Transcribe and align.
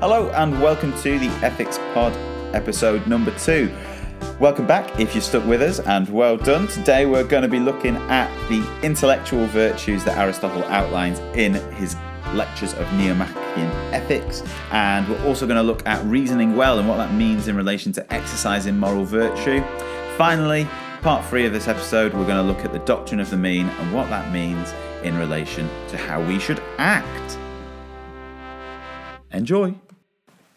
Hello 0.00 0.28
and 0.32 0.60
welcome 0.60 0.92
to 1.00 1.18
the 1.18 1.28
Ethics 1.42 1.78
Pod, 1.94 2.12
episode 2.54 3.06
number 3.06 3.30
two. 3.38 3.74
Welcome 4.38 4.66
back 4.66 5.00
if 5.00 5.14
you're 5.14 5.22
stuck 5.22 5.46
with 5.46 5.62
us, 5.62 5.80
and 5.80 6.06
well 6.10 6.36
done. 6.36 6.68
Today 6.68 7.06
we're 7.06 7.24
going 7.24 7.44
to 7.44 7.48
be 7.48 7.58
looking 7.58 7.96
at 7.96 8.28
the 8.50 8.62
intellectual 8.82 9.46
virtues 9.46 10.04
that 10.04 10.18
Aristotle 10.18 10.62
outlines 10.64 11.18
in 11.34 11.54
his 11.76 11.96
lectures 12.34 12.74
of 12.74 12.86
Nicomachean 12.92 13.70
Ethics, 13.94 14.42
and 14.70 15.08
we're 15.08 15.24
also 15.24 15.46
going 15.46 15.56
to 15.56 15.62
look 15.62 15.84
at 15.86 16.04
reasoning 16.04 16.56
well 16.56 16.78
and 16.78 16.86
what 16.86 16.98
that 16.98 17.14
means 17.14 17.48
in 17.48 17.56
relation 17.56 17.90
to 17.92 18.12
exercising 18.12 18.76
moral 18.76 19.06
virtue. 19.06 19.64
Finally, 20.18 20.68
part 21.00 21.24
three 21.24 21.46
of 21.46 21.54
this 21.54 21.68
episode, 21.68 22.12
we're 22.12 22.26
going 22.26 22.36
to 22.36 22.42
look 22.42 22.66
at 22.66 22.72
the 22.74 22.80
doctrine 22.80 23.18
of 23.18 23.30
the 23.30 23.36
mean 23.38 23.66
and 23.66 23.94
what 23.94 24.10
that 24.10 24.30
means 24.30 24.74
in 25.04 25.16
relation 25.16 25.66
to 25.88 25.96
how 25.96 26.20
we 26.20 26.38
should 26.38 26.62
act. 26.76 27.38
Enjoy. 29.32 29.74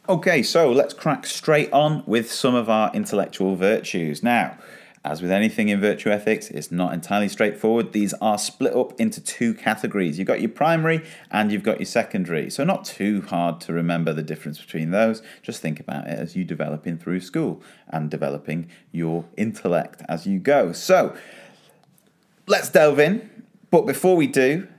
Okay, 0.09 0.41
so 0.41 0.71
let's 0.71 0.95
crack 0.95 1.27
straight 1.27 1.71
on 1.71 2.01
with 2.07 2.31
some 2.31 2.55
of 2.55 2.67
our 2.67 2.91
intellectual 2.95 3.55
virtues. 3.55 4.23
Now, 4.23 4.57
as 5.05 5.21
with 5.21 5.29
anything 5.29 5.69
in 5.69 5.79
virtue 5.79 6.09
ethics, 6.09 6.49
it's 6.49 6.71
not 6.71 6.95
entirely 6.95 7.29
straightforward. 7.29 7.93
These 7.93 8.15
are 8.15 8.39
split 8.39 8.75
up 8.75 8.99
into 8.99 9.21
two 9.21 9.53
categories. 9.53 10.17
You've 10.17 10.27
got 10.27 10.41
your 10.41 10.49
primary 10.49 11.05
and 11.29 11.51
you've 11.51 11.61
got 11.61 11.77
your 11.77 11.85
secondary. 11.85 12.49
So, 12.49 12.63
not 12.63 12.85
too 12.85 13.21
hard 13.21 13.61
to 13.61 13.73
remember 13.73 14.11
the 14.11 14.23
difference 14.23 14.59
between 14.59 14.89
those. 14.89 15.21
Just 15.43 15.61
think 15.61 15.79
about 15.79 16.07
it 16.07 16.17
as 16.17 16.35
you 16.35 16.43
developing 16.43 16.97
through 16.97 17.19
school 17.19 17.61
and 17.87 18.09
developing 18.09 18.67
your 18.91 19.25
intellect 19.37 20.01
as 20.09 20.25
you 20.25 20.39
go. 20.39 20.71
So, 20.71 21.15
let's 22.47 22.69
delve 22.69 22.97
in. 22.97 23.29
But 23.69 23.85
before 23.85 24.15
we 24.15 24.25
do, 24.25 24.69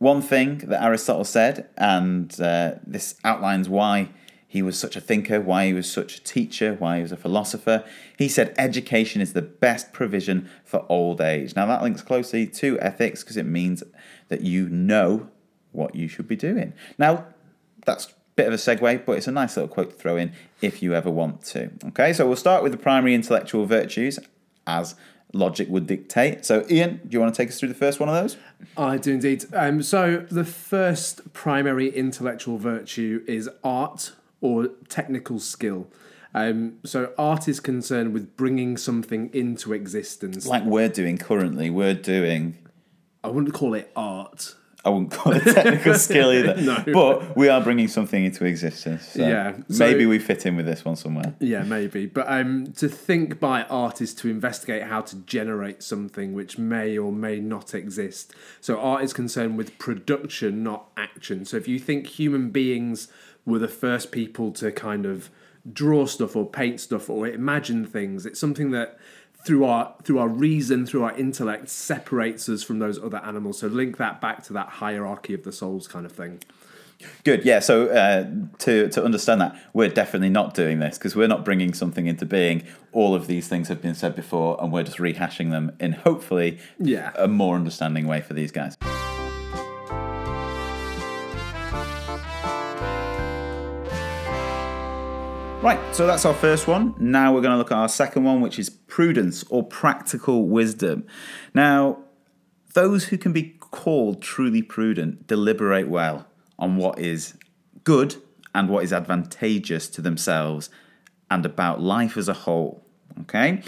one 0.00 0.22
thing 0.22 0.58
that 0.58 0.82
Aristotle 0.82 1.22
said, 1.22 1.68
and 1.78 2.34
uh, 2.40 2.72
this 2.84 3.14
outlines 3.22 3.68
why 3.68 4.08
he 4.52 4.60
was 4.60 4.78
such 4.78 4.96
a 4.96 5.00
thinker, 5.00 5.40
why 5.40 5.64
he 5.64 5.72
was 5.72 5.90
such 5.90 6.18
a 6.18 6.22
teacher, 6.22 6.74
why 6.74 6.96
he 6.96 7.02
was 7.02 7.10
a 7.10 7.16
philosopher. 7.16 7.82
He 8.18 8.28
said 8.28 8.54
education 8.58 9.22
is 9.22 9.32
the 9.32 9.40
best 9.40 9.94
provision 9.94 10.46
for 10.62 10.84
old 10.90 11.22
age. 11.22 11.56
Now, 11.56 11.64
that 11.64 11.82
links 11.82 12.02
closely 12.02 12.46
to 12.48 12.78
ethics 12.78 13.22
because 13.22 13.38
it 13.38 13.46
means 13.46 13.82
that 14.28 14.42
you 14.42 14.68
know 14.68 15.30
what 15.70 15.94
you 15.94 16.06
should 16.06 16.28
be 16.28 16.36
doing. 16.36 16.74
Now, 16.98 17.28
that's 17.86 18.08
a 18.08 18.10
bit 18.36 18.46
of 18.46 18.52
a 18.52 18.58
segue, 18.58 19.06
but 19.06 19.12
it's 19.12 19.26
a 19.26 19.32
nice 19.32 19.56
little 19.56 19.68
quote 19.68 19.88
to 19.88 19.96
throw 19.96 20.18
in 20.18 20.34
if 20.60 20.82
you 20.82 20.94
ever 20.94 21.10
want 21.10 21.42
to. 21.44 21.70
Okay, 21.86 22.12
so 22.12 22.26
we'll 22.26 22.36
start 22.36 22.62
with 22.62 22.72
the 22.72 22.78
primary 22.78 23.14
intellectual 23.14 23.64
virtues 23.64 24.18
as 24.66 24.96
logic 25.32 25.66
would 25.70 25.86
dictate. 25.86 26.44
So, 26.44 26.66
Ian, 26.68 27.00
do 27.08 27.08
you 27.14 27.20
want 27.20 27.34
to 27.34 27.42
take 27.42 27.48
us 27.48 27.58
through 27.58 27.70
the 27.70 27.74
first 27.74 27.98
one 27.98 28.10
of 28.10 28.14
those? 28.14 28.36
I 28.76 28.98
do 28.98 29.12
indeed. 29.12 29.46
Um, 29.54 29.82
so, 29.82 30.26
the 30.30 30.44
first 30.44 31.32
primary 31.32 31.88
intellectual 31.88 32.58
virtue 32.58 33.24
is 33.26 33.48
art 33.64 34.12
or 34.42 34.68
technical 34.90 35.38
skill. 35.38 35.86
Um, 36.34 36.78
so 36.84 37.12
art 37.16 37.48
is 37.48 37.60
concerned 37.60 38.12
with 38.12 38.36
bringing 38.36 38.76
something 38.76 39.30
into 39.32 39.72
existence. 39.72 40.46
Like 40.46 40.64
we're 40.64 40.88
doing 40.88 41.16
currently, 41.16 41.70
we're 41.70 41.94
doing. 41.94 42.58
I 43.24 43.28
wouldn't 43.28 43.54
call 43.54 43.72
it 43.74 43.90
art. 43.96 44.54
I 44.84 44.88
wouldn't 44.88 45.12
call 45.12 45.32
it 45.34 45.44
technical 45.44 45.94
skill 45.94 46.32
either. 46.36 46.60
No. 46.60 46.82
But 46.92 47.36
we 47.36 47.48
are 47.48 47.60
bringing 47.60 47.86
something 47.86 48.24
into 48.24 48.44
existence. 48.44 49.06
So 49.08 49.20
Yeah, 49.24 49.56
so- 49.68 49.84
maybe 49.86 50.06
we 50.06 50.18
fit 50.18 50.44
in 50.44 50.56
with 50.56 50.66
this 50.66 50.84
one 50.84 50.96
somewhere. 50.96 51.34
Yeah, 51.38 51.62
maybe. 51.62 52.06
But 52.06 52.26
um, 52.28 52.72
to 52.78 52.88
think 52.88 53.38
by 53.38 53.62
art 53.64 54.00
is 54.00 54.12
to 54.14 54.28
investigate 54.28 54.82
how 54.84 55.02
to 55.02 55.16
generate 55.18 55.84
something 55.84 56.32
which 56.32 56.58
may 56.58 56.98
or 56.98 57.12
may 57.12 57.38
not 57.38 57.74
exist. 57.74 58.34
So 58.60 58.80
art 58.80 59.04
is 59.04 59.12
concerned 59.12 59.56
with 59.56 59.78
production, 59.78 60.64
not 60.64 60.88
action. 60.96 61.44
So 61.44 61.56
if 61.58 61.68
you 61.68 61.78
think 61.78 62.08
human 62.08 62.50
beings 62.50 63.06
were 63.44 63.58
the 63.58 63.68
first 63.68 64.12
people 64.12 64.52
to 64.52 64.70
kind 64.72 65.04
of 65.06 65.30
draw 65.72 66.06
stuff 66.06 66.34
or 66.36 66.44
paint 66.48 66.80
stuff 66.80 67.08
or 67.08 67.26
imagine 67.26 67.86
things, 67.86 68.26
it's 68.26 68.40
something 68.40 68.70
that 68.72 68.98
through 69.44 69.64
our 69.64 69.94
through 70.04 70.18
our 70.18 70.28
reason, 70.28 70.86
through 70.86 71.02
our 71.04 71.16
intellect, 71.16 71.68
separates 71.68 72.48
us 72.48 72.62
from 72.62 72.78
those 72.78 73.02
other 73.02 73.18
animals. 73.18 73.58
So 73.58 73.66
link 73.66 73.96
that 73.96 74.20
back 74.20 74.42
to 74.44 74.52
that 74.54 74.68
hierarchy 74.68 75.34
of 75.34 75.42
the 75.42 75.52
souls 75.52 75.88
kind 75.88 76.06
of 76.06 76.12
thing. 76.12 76.40
Good, 77.24 77.44
yeah. 77.44 77.58
So 77.58 77.88
uh, 77.88 78.30
to 78.60 78.88
to 78.90 79.04
understand 79.04 79.40
that, 79.40 79.60
we're 79.72 79.88
definitely 79.88 80.28
not 80.30 80.54
doing 80.54 80.78
this 80.78 80.98
because 80.98 81.16
we're 81.16 81.26
not 81.26 81.44
bringing 81.44 81.74
something 81.74 82.06
into 82.06 82.24
being. 82.24 82.62
All 82.92 83.16
of 83.16 83.26
these 83.26 83.48
things 83.48 83.66
have 83.66 83.82
been 83.82 83.96
said 83.96 84.14
before, 84.14 84.62
and 84.62 84.72
we're 84.72 84.84
just 84.84 84.98
rehashing 84.98 85.50
them 85.50 85.72
in 85.80 85.92
hopefully 85.92 86.60
Yeah. 86.78 87.10
a 87.16 87.26
more 87.26 87.56
understanding 87.56 88.06
way 88.06 88.20
for 88.20 88.34
these 88.34 88.52
guys. 88.52 88.76
Right, 95.62 95.78
so 95.94 96.08
that's 96.08 96.24
our 96.24 96.34
first 96.34 96.66
one. 96.66 96.92
Now 96.98 97.32
we're 97.32 97.40
going 97.40 97.52
to 97.52 97.56
look 97.56 97.70
at 97.70 97.78
our 97.78 97.88
second 97.88 98.24
one, 98.24 98.40
which 98.40 98.58
is 98.58 98.68
prudence 98.68 99.44
or 99.48 99.62
practical 99.62 100.48
wisdom. 100.48 101.06
Now, 101.54 101.98
those 102.74 103.04
who 103.04 103.16
can 103.16 103.32
be 103.32 103.54
called 103.60 104.20
truly 104.20 104.60
prudent 104.60 105.28
deliberate 105.28 105.86
well 105.86 106.26
on 106.58 106.74
what 106.74 106.98
is 106.98 107.34
good 107.84 108.16
and 108.52 108.68
what 108.68 108.82
is 108.82 108.92
advantageous 108.92 109.86
to 109.90 110.00
themselves 110.00 110.68
and 111.30 111.46
about 111.46 111.80
life 111.80 112.16
as 112.16 112.28
a 112.28 112.34
whole. 112.34 112.84
Okay? 113.20 113.62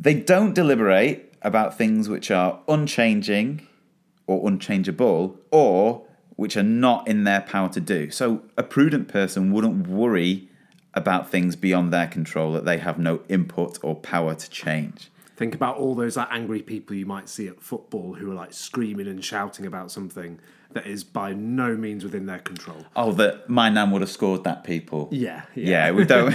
They 0.00 0.14
don't 0.14 0.54
deliberate 0.54 1.34
about 1.40 1.78
things 1.78 2.08
which 2.08 2.32
are 2.32 2.58
unchanging 2.66 3.64
or 4.26 4.48
unchangeable 4.48 5.38
or 5.52 6.04
which 6.34 6.56
are 6.56 6.64
not 6.64 7.06
in 7.06 7.22
their 7.22 7.42
power 7.42 7.68
to 7.68 7.80
do. 7.80 8.10
So 8.10 8.42
a 8.56 8.64
prudent 8.64 9.06
person 9.06 9.52
wouldn't 9.52 9.86
worry 9.86 10.48
about 10.94 11.30
things 11.30 11.56
beyond 11.56 11.92
their 11.92 12.06
control 12.06 12.52
that 12.52 12.64
they 12.64 12.78
have 12.78 12.98
no 12.98 13.20
input 13.28 13.78
or 13.82 13.94
power 13.94 14.34
to 14.34 14.50
change. 14.50 15.10
Think 15.36 15.54
about 15.54 15.76
all 15.78 15.94
those 15.94 16.16
like 16.16 16.28
angry 16.30 16.62
people 16.62 16.94
you 16.94 17.06
might 17.06 17.28
see 17.28 17.48
at 17.48 17.60
football 17.62 18.14
who 18.14 18.30
are 18.30 18.34
like 18.34 18.52
screaming 18.52 19.08
and 19.08 19.24
shouting 19.24 19.66
about 19.66 19.90
something 19.90 20.38
that 20.72 20.86
is 20.86 21.04
by 21.04 21.32
no 21.32 21.76
means 21.76 22.04
within 22.04 22.26
their 22.26 22.38
control. 22.38 22.84
Oh, 22.94 23.12
that 23.12 23.48
my 23.48 23.68
nan 23.68 23.90
would 23.90 24.02
have 24.02 24.10
scored 24.10 24.44
that 24.44 24.64
people. 24.64 25.08
Yeah, 25.10 25.42
Yeah, 25.54 25.90
we 25.92 26.04
don't. 26.04 26.32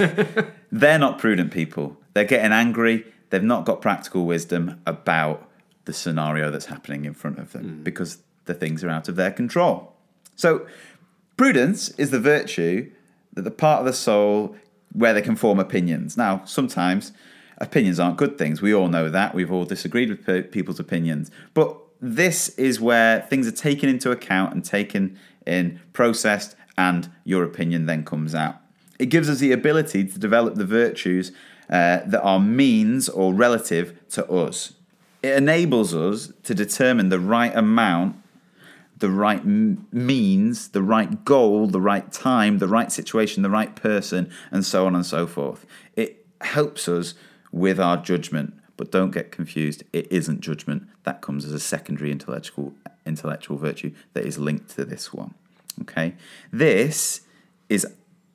they're 0.72 1.00
not 1.00 1.19
prudent 1.19 1.51
people. 1.51 1.97
They're 2.13 2.25
getting 2.25 2.51
angry. 2.51 3.06
They've 3.29 3.44
not 3.44 3.66
got 3.66 3.81
practical 3.81 4.25
wisdom 4.25 4.81
about 4.85 5.50
the 5.85 5.94
scenario 5.94 6.51
that's 6.51 6.66
happening 6.66 7.06
in 7.06 7.13
front 7.13 7.40
of 7.40 7.53
them 7.53 7.79
mm. 7.79 7.84
because 7.84 8.19
the 8.46 8.53
things 8.53 8.84
are 8.84 8.90
out 8.90 9.07
of 9.07 9.16
their 9.16 9.31
control. 9.31 9.94
So, 10.35 10.67
prudence 11.35 11.90
is 11.91 12.12
the 12.12 12.19
virtue 12.19 12.91
that 13.37 13.43
the 13.43 13.51
part 13.51 13.79
of 13.79 13.85
the 13.85 13.93
soul 13.93 14.55
where 14.91 15.13
they 15.13 15.21
can 15.21 15.35
form 15.35 15.59
opinions. 15.59 16.17
Now, 16.17 16.41
sometimes 16.45 17.13
opinions 17.59 17.99
aren't 17.99 18.17
good 18.17 18.37
things. 18.37 18.61
We 18.61 18.73
all 18.73 18.87
know 18.87 19.09
that. 19.09 19.33
We've 19.33 19.51
all 19.51 19.63
disagreed 19.63 20.09
with 20.09 20.25
pe- 20.25 20.41
people's 20.43 20.79
opinions. 20.79 21.31
But 21.53 21.77
this 22.01 22.49
is 22.49 22.81
where 22.81 23.21
things 23.21 23.47
are 23.47 23.51
taken 23.51 23.89
into 23.89 24.11
account 24.11 24.53
and 24.53 24.65
taken 24.65 25.19
in, 25.45 25.79
processed, 25.93 26.55
and 26.77 27.09
your 27.23 27.43
opinion 27.43 27.85
then 27.85 28.03
comes 28.03 28.35
out. 28.35 28.57
It 28.99 29.07
gives 29.07 29.29
us 29.29 29.37
the 29.39 29.51
ability 29.51 30.05
to 30.05 30.19
develop 30.19 30.55
the 30.55 30.65
virtues 30.65 31.31
uh, 31.69 31.99
that 32.05 32.21
are 32.21 32.39
means 32.39 33.07
or 33.07 33.33
relative 33.33 33.99
to 34.09 34.27
us. 34.31 34.73
It 35.21 35.35
enables 35.35 35.93
us 35.93 36.33
to 36.43 36.55
determine 36.55 37.09
the 37.09 37.19
right 37.19 37.55
amount 37.55 38.15
the 39.00 39.09
right 39.09 39.40
m- 39.40 39.88
means, 39.91 40.69
the 40.69 40.81
right 40.81 41.24
goal, 41.24 41.68
the 41.68 41.81
right 41.81 42.12
time, 42.12 42.58
the 42.58 42.68
right 42.68 42.91
situation, 42.91 43.44
the 43.44 43.50
right 43.50 43.75
person, 43.75 44.30
and 44.52 44.66
so 44.66 44.85
on 44.85 44.96
and 44.96 45.06
so 45.06 45.28
forth. 45.28 45.66
It 45.96 46.25
helps 46.41 46.88
us 46.88 47.13
with 47.52 47.80
our 47.80 47.97
judgment, 47.97 48.53
but 48.75 48.91
don't 48.91 49.12
get 49.12 49.31
confused. 49.31 49.84
It 49.94 50.12
isn't 50.12 50.41
judgment. 50.41 50.88
That 51.03 51.22
comes 51.22 51.46
as 51.46 51.53
a 51.53 51.59
secondary 51.59 52.12
intellectual 52.12 52.74
intellectual 53.06 53.58
virtue 53.58 53.94
that 54.14 54.26
is 54.26 54.38
linked 54.38 54.70
to 54.76 54.84
this 54.84 55.14
one. 55.14 55.34
Okay, 55.82 56.16
this 56.52 57.22
is 57.70 57.85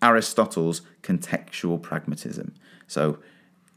Aristotle's 0.01 0.83
contextual 1.03 1.81
pragmatism. 1.81 2.55
So, 2.87 3.19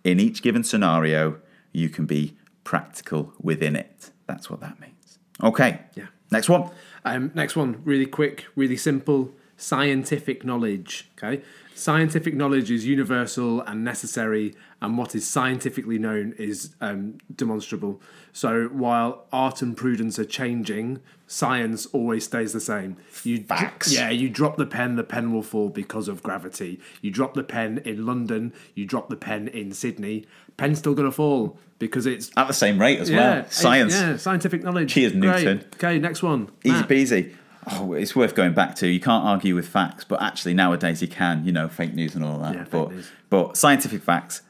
in 0.04 0.20
each 0.20 0.42
given 0.42 0.64
scenario, 0.64 1.40
you 1.72 1.90
can 1.90 2.06
be 2.06 2.38
practical 2.64 3.34
within 3.42 3.76
it. 3.76 4.12
That's 4.28 4.50
what 4.50 4.60
that 4.62 4.80
means. 4.80 5.20
Okay. 5.44 5.80
Yeah. 5.96 6.08
Next 6.36 6.50
one. 6.50 6.70
Um, 7.06 7.32
next 7.34 7.56
one, 7.56 7.82
really 7.86 8.06
quick, 8.06 8.48
really 8.58 8.76
simple. 8.76 9.34
Scientific 9.57 10.44
knowledge. 10.44 11.10
Okay, 11.18 11.42
scientific 11.74 12.34
knowledge 12.34 12.69
is 12.72 12.86
universal 12.86 13.62
and 13.62 13.84
necessary, 13.84 14.54
and 14.81 14.98
what 14.98 15.16
is 15.16 15.28
scientifically 15.28 15.98
known 15.98 16.34
is 16.38 16.75
um, 16.81 17.18
demonstrable. 17.34 18.02
So 18.34 18.66
while 18.66 19.25
art 19.31 19.62
and 19.62 19.78
prudence 19.78 20.19
are 20.19 20.25
changing, 20.25 21.00
science 21.25 21.86
always 21.88 22.25
stays 22.25 22.52
the 22.52 22.60
same. 22.60 22.98
You 23.24 23.44
Facts. 23.44 23.94
yeah, 23.94 24.10
you 24.10 24.30
drop 24.30 24.57
the 24.57 24.66
pen, 24.66 24.98
the 24.98 25.04
pen 25.04 25.31
will 25.34 25.42
fall 25.42 25.69
because 25.69 26.07
of 26.07 26.22
gravity. 26.22 26.80
You 27.02 27.12
drop 27.12 27.34
the 27.34 27.44
pen 27.44 27.78
in 27.86 28.06
London, 28.06 28.54
you 28.74 28.86
drop 28.86 29.10
the 29.10 29.16
pen 29.16 29.48
in 29.48 29.72
Sydney, 29.72 30.25
pen's 30.57 30.80
still 30.80 30.94
gonna 30.96 31.12
fall 31.12 31.57
because 31.80 32.06
it's 32.06 32.31
At 32.38 32.48
the 32.48 32.54
same 32.54 32.80
rate 32.80 33.00
as 33.00 33.10
yeah, 33.10 33.18
well. 33.18 33.46
Science. 33.50 33.94
Yeah, 33.94 34.18
scientific 34.18 34.63
knowledge. 34.63 34.94
Cheers, 34.94 35.13
Great. 35.13 35.46
Newton. 35.46 35.66
Okay, 35.75 36.00
next 36.00 36.24
one. 36.24 36.50
Easy 36.63 36.75
Matt. 36.75 36.90
peasy. 36.90 37.36
Oh, 37.72 37.94
it's 37.94 38.16
worth 38.16 38.36
going 38.36 38.54
back 38.54 38.76
to. 38.78 38.88
You 38.88 39.00
can't 39.00 39.26
argue 39.26 39.56
with 39.56 39.68
facts, 39.68 40.04
but 40.04 40.22
actually 40.22 40.54
nowadays 40.54 41.02
you 41.02 41.08
can. 41.08 41.46
You 41.46 41.52
know, 41.52 41.68
fake 41.68 41.94
news 41.94 42.16
and 42.16 42.24
all 42.24 42.40
that. 42.40 42.56
Yeah, 42.56 42.66
but 42.70 42.92
but 43.30 43.58
scientific 43.58 44.02
facts 44.02 44.42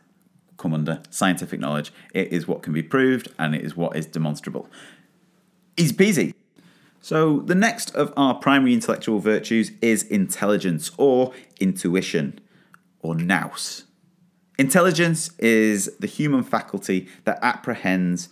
come 0.58 0.74
under 0.74 1.02
scientific 1.10 1.60
knowledge. 1.60 1.92
It 2.14 2.32
is 2.32 2.48
what 2.48 2.64
can 2.64 2.74
be 2.74 2.84
proved, 2.84 3.30
and 3.38 3.56
it 3.56 3.64
is 3.64 3.76
what 3.76 3.96
is 3.96 4.06
demonstrable. 4.06 4.70
Easy 5.78 5.94
peasy. 5.94 6.34
So 7.02 7.42
the 7.42 7.56
next 7.56 7.94
of 7.94 8.12
our 8.18 8.34
primary 8.34 8.74
intellectual 8.74 9.20
virtues 9.20 9.72
is 9.82 10.04
intelligence 10.04 10.92
or 10.98 11.34
intuition 11.60 12.40
or 13.00 13.14
nous. 13.14 13.84
Intelligence 14.58 15.30
is 15.38 15.96
the 16.00 16.08
human 16.08 16.44
faculty 16.44 17.08
that 17.26 17.38
apprehends 17.44 18.30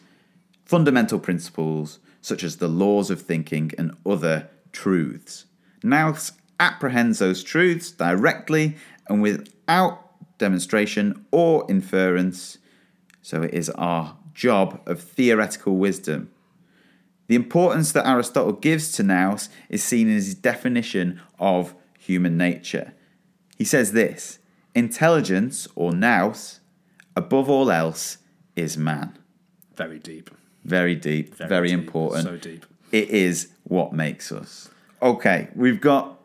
fundamental 0.66 1.20
principles 1.20 2.00
such 2.22 2.44
as 2.44 2.58
the 2.58 2.68
laws 2.68 3.12
of 3.12 3.22
thinking 3.22 3.72
and 3.78 3.96
other 4.06 4.50
truths. 4.74 5.46
Nous 5.84 6.32
apprehends 6.60 7.20
those 7.20 7.44
truths 7.44 7.92
directly 7.92 8.76
and 9.08 9.22
without 9.22 10.00
demonstration 10.38 11.26
or 11.32 11.66
inference. 11.70 12.58
So 13.22 13.44
it 13.44 13.54
is 13.54 13.70
our 13.72 14.18
job 14.34 14.82
of 14.86 15.02
theoretical 15.02 15.78
wisdom. 15.78 16.30
The 17.28 17.36
importance 17.36 17.94
that 17.94 18.06
Aristotle 18.06 18.54
gives 18.54 18.92
to 18.94 19.04
nous 19.04 19.50
is 19.70 19.84
seen 19.84 20.08
in 20.08 20.16
his 20.16 20.36
definition 20.36 21.22
of 21.40 21.74
human 21.98 22.38
nature. 22.38 22.94
He 23.58 23.64
says 23.64 23.94
this 23.94 24.40
intelligence, 24.76 25.68
or 25.76 25.94
nous, 25.94 26.60
above 27.16 27.50
all 27.50 27.72
else, 27.72 28.18
is 28.56 28.78
man. 28.78 29.18
Very 29.76 30.00
deep. 30.00 30.30
Very 30.66 30.96
deep, 30.96 31.36
very, 31.36 31.70
deep, 31.70 31.80
important. 31.80 32.24
So 32.24 32.38
deep. 32.38 32.66
It 32.94 33.10
is 33.10 33.50
what 33.64 33.92
makes 33.92 34.32
us. 34.32 34.70
Okay, 35.02 35.50
we've 35.56 35.82
got 35.82 36.20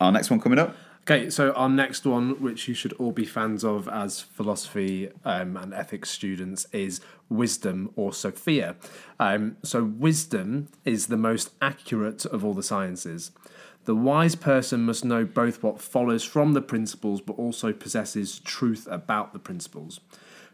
our 0.00 0.12
next 0.12 0.30
one 0.30 0.40
coming 0.40 0.60
up. 0.60 0.76
Okay, 1.00 1.28
so 1.28 1.52
our 1.52 1.68
next 1.68 2.06
one, 2.06 2.40
which 2.40 2.68
you 2.68 2.72
should 2.72 2.92
all 2.94 3.10
be 3.10 3.24
fans 3.24 3.64
of 3.64 3.88
as 3.88 4.20
philosophy 4.20 5.10
um, 5.24 5.56
and 5.56 5.74
ethics 5.74 6.10
students, 6.10 6.68
is 6.72 7.00
wisdom 7.28 7.90
or 7.96 8.12
Sophia. 8.12 8.76
Um, 9.18 9.56
so, 9.64 9.82
wisdom 9.82 10.68
is 10.84 11.08
the 11.08 11.16
most 11.16 11.50
accurate 11.60 12.24
of 12.26 12.44
all 12.44 12.54
the 12.54 12.62
sciences. 12.62 13.32
The 13.84 13.96
wise 13.96 14.36
person 14.36 14.82
must 14.86 15.04
know 15.04 15.24
both 15.24 15.64
what 15.64 15.80
follows 15.80 16.22
from 16.22 16.52
the 16.52 16.62
principles 16.62 17.20
but 17.20 17.34
also 17.34 17.72
possesses 17.72 18.38
truth 18.38 18.86
about 18.88 19.32
the 19.32 19.40
principles. 19.40 19.98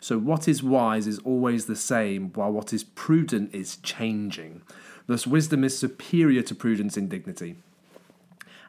So, 0.00 0.18
what 0.18 0.48
is 0.48 0.62
wise 0.62 1.06
is 1.06 1.18
always 1.18 1.66
the 1.66 1.76
same, 1.76 2.32
while 2.32 2.50
what 2.50 2.72
is 2.72 2.82
prudent 2.82 3.54
is 3.54 3.76
changing. 3.76 4.62
Thus, 5.10 5.26
wisdom 5.26 5.64
is 5.64 5.76
superior 5.76 6.40
to 6.42 6.54
prudence 6.54 6.96
in 6.96 7.08
dignity. 7.08 7.56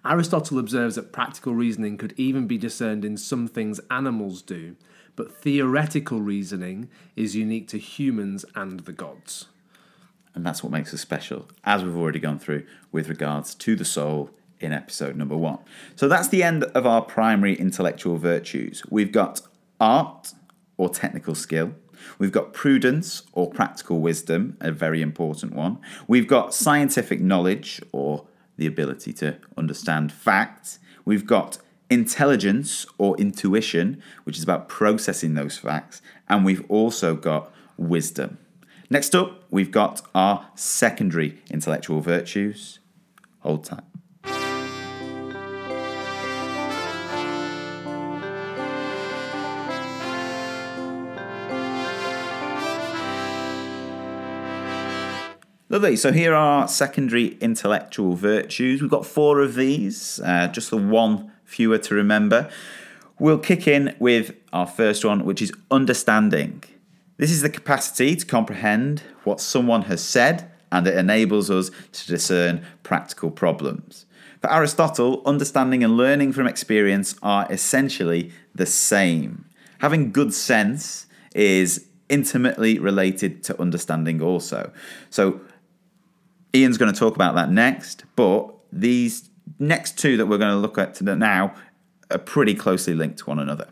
Aristotle 0.04 0.58
observes 0.58 0.96
that 0.96 1.14
practical 1.14 1.54
reasoning 1.54 2.00
could 2.00 2.16
even 2.18 2.48
be 2.48 2.58
discerned 2.58 3.06
in 3.06 3.16
some 3.16 3.48
things 3.48 3.80
animals 3.92 4.42
do, 4.42 4.76
but 5.16 5.40
theoretical 5.40 6.20
reasoning 6.20 6.90
is 7.16 7.36
unique 7.36 7.68
to 7.68 7.78
humans 7.78 8.44
and 8.56 8.80
the 8.80 8.92
gods. 8.92 9.50
And 10.34 10.44
that's 10.44 10.64
what 10.64 10.72
makes 10.72 10.92
us 10.96 11.02
special, 11.02 11.48
as 11.64 11.84
we've 11.84 11.96
already 11.96 12.18
gone 12.18 12.40
through 12.40 12.66
with 12.92 13.08
regards 13.08 13.54
to 13.54 13.76
the 13.76 13.86
soul 13.86 14.32
in 14.60 14.74
episode 14.74 15.16
number 15.16 15.38
one. 15.38 15.60
So 15.96 16.08
that's 16.08 16.30
the 16.30 16.42
end 16.42 16.64
of 16.64 16.88
our 16.88 17.04
primary 17.04 17.54
intellectual 17.54 18.18
virtues. 18.18 18.82
We've 18.90 19.12
got 19.12 19.42
art 19.80 20.34
or 20.82 20.90
technical 20.90 21.36
skill. 21.36 21.76
We've 22.18 22.32
got 22.32 22.54
prudence 22.54 23.22
or 23.34 23.52
practical 23.52 24.00
wisdom, 24.00 24.58
a 24.60 24.72
very 24.72 25.04
important 25.04 25.54
one. 25.54 25.78
We've 26.08 26.28
got 26.28 26.56
scientific 26.56 27.22
knowledge 27.22 27.80
or 27.92 28.26
the 28.58 28.66
ability 28.66 29.14
to 29.14 29.38
understand 29.56 30.12
facts. 30.12 30.80
We've 31.06 31.28
got 31.28 31.60
intelligence 31.92 32.88
or 32.98 33.16
intuition, 33.18 34.02
which 34.24 34.38
is 34.38 34.44
about 34.44 34.68
processing 34.68 35.36
those 35.36 35.60
facts. 35.60 36.02
And 36.28 36.44
we've 36.44 36.66
also 36.68 37.14
got 37.14 37.54
wisdom. 37.78 38.40
Next 38.90 39.14
up, 39.14 39.44
we've 39.52 39.70
got 39.70 40.02
our 40.16 40.48
secondary 40.56 41.44
intellectual 41.52 42.02
virtues. 42.02 42.80
Hold 43.42 43.66
tight. 43.66 43.91
Lovely. 55.72 55.96
So 55.96 56.12
here 56.12 56.34
are 56.34 56.68
secondary 56.68 57.38
intellectual 57.40 58.14
virtues. 58.14 58.82
We've 58.82 58.92
got 58.92 59.06
four 59.06 59.40
of 59.40 59.56
these, 59.56 60.20
uh, 60.20 60.50
just 60.50 60.70
the 60.70 60.76
one 60.76 61.32
fewer 61.46 61.78
to 61.78 61.96
remember. 61.96 62.50
We'll 63.20 63.38
kick 63.38 63.70
in 63.70 63.96
with 63.98 64.36
our 64.52 64.68
first 64.68 65.06
one, 65.06 65.24
which 65.24 65.42
is 65.42 65.54
understanding. 65.72 66.66
This 67.16 67.32
is 67.32 67.42
the 67.42 67.50
capacity 67.50 68.18
to 68.18 68.26
comprehend 68.26 69.04
what 69.24 69.40
someone 69.40 69.84
has 69.84 70.04
said, 70.04 70.52
and 70.74 70.86
it 70.88 70.98
enables 70.98 71.50
us 71.50 71.72
to 71.94 72.06
discern 72.06 72.66
practical 72.84 73.32
problems. 73.32 74.06
For 74.42 74.52
Aristotle, 74.52 75.22
understanding 75.26 75.86
and 75.86 75.96
learning 75.96 76.34
from 76.34 76.48
experience 76.48 77.16
are 77.24 77.48
essentially 77.50 78.34
the 78.54 78.66
same. 78.66 79.46
Having 79.80 80.12
good 80.12 80.34
sense 80.34 81.06
is 81.34 81.88
intimately 82.10 82.78
related 82.78 83.42
to 83.46 83.60
understanding 83.62 84.22
also. 84.22 84.70
So 85.10 85.40
Ian's 86.54 86.78
going 86.78 86.92
to 86.94 87.00
talk 87.00 87.16
about 87.16 87.36
that 87.36 87.52
next, 87.52 88.04
but 88.16 88.54
these 88.72 89.30
next 89.60 89.98
two 89.98 90.18
that 90.18 90.26
we're 90.26 90.38
going 90.38 90.52
to 90.52 90.58
look 90.58 90.78
at 90.78 91.02
now 91.02 91.54
are 92.10 92.18
pretty 92.18 92.54
closely 92.54 92.94
linked 92.94 93.20
to 93.20 93.26
one 93.26 93.40
another. 93.40 93.68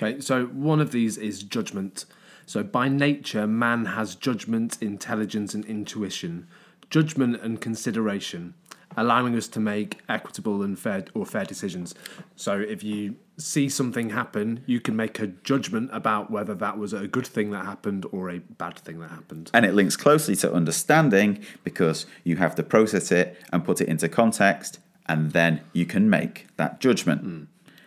Okay, 0.00 0.20
so 0.20 0.46
one 0.46 0.80
of 0.80 0.92
these 0.92 1.16
is 1.16 1.42
judgment. 1.42 2.04
So 2.46 2.62
by 2.62 2.88
nature, 2.88 3.46
man 3.46 3.84
has 3.86 4.14
judgment, 4.14 4.80
intelligence, 4.80 5.54
and 5.54 5.64
intuition. 5.64 6.48
Judgment 6.88 7.40
and 7.40 7.60
consideration, 7.60 8.54
allowing 8.96 9.36
us 9.36 9.48
to 9.48 9.60
make 9.60 9.98
equitable 10.08 10.62
and 10.62 10.78
fair 10.78 11.04
or 11.14 11.24
fair 11.24 11.44
decisions. 11.44 11.94
So 12.36 12.58
if 12.58 12.82
you 12.82 13.16
see 13.38 13.68
something 13.68 14.10
happen, 14.10 14.62
you 14.66 14.80
can 14.80 14.96
make 14.96 15.18
a 15.20 15.28
judgment 15.28 15.90
about 15.92 16.30
whether 16.30 16.54
that 16.54 16.78
was 16.78 16.92
a 16.92 17.06
good 17.06 17.26
thing 17.26 17.50
that 17.52 17.64
happened 17.64 18.06
or 18.12 18.30
a 18.30 18.38
bad 18.38 18.78
thing 18.78 19.00
that 19.00 19.10
happened. 19.10 19.50
And 19.54 19.64
it 19.64 19.74
links 19.74 19.96
closely 19.96 20.36
to 20.36 20.52
understanding 20.52 21.44
because 21.64 22.06
you 22.24 22.36
have 22.36 22.54
to 22.56 22.62
process 22.62 23.10
it 23.12 23.40
and 23.52 23.64
put 23.64 23.80
it 23.80 23.88
into 23.88 24.08
context, 24.08 24.78
and 25.06 25.32
then 25.32 25.60
you 25.72 25.86
can 25.86 26.10
make 26.10 26.46
that 26.56 26.80
judgment. 26.80 27.22
Hmm. 27.22 27.42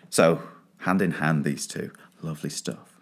So, 0.09 0.41
hand 0.79 1.01
in 1.01 1.11
hand, 1.11 1.43
these 1.43 1.67
two. 1.67 1.91
Lovely 2.21 2.49
stuff. 2.49 2.97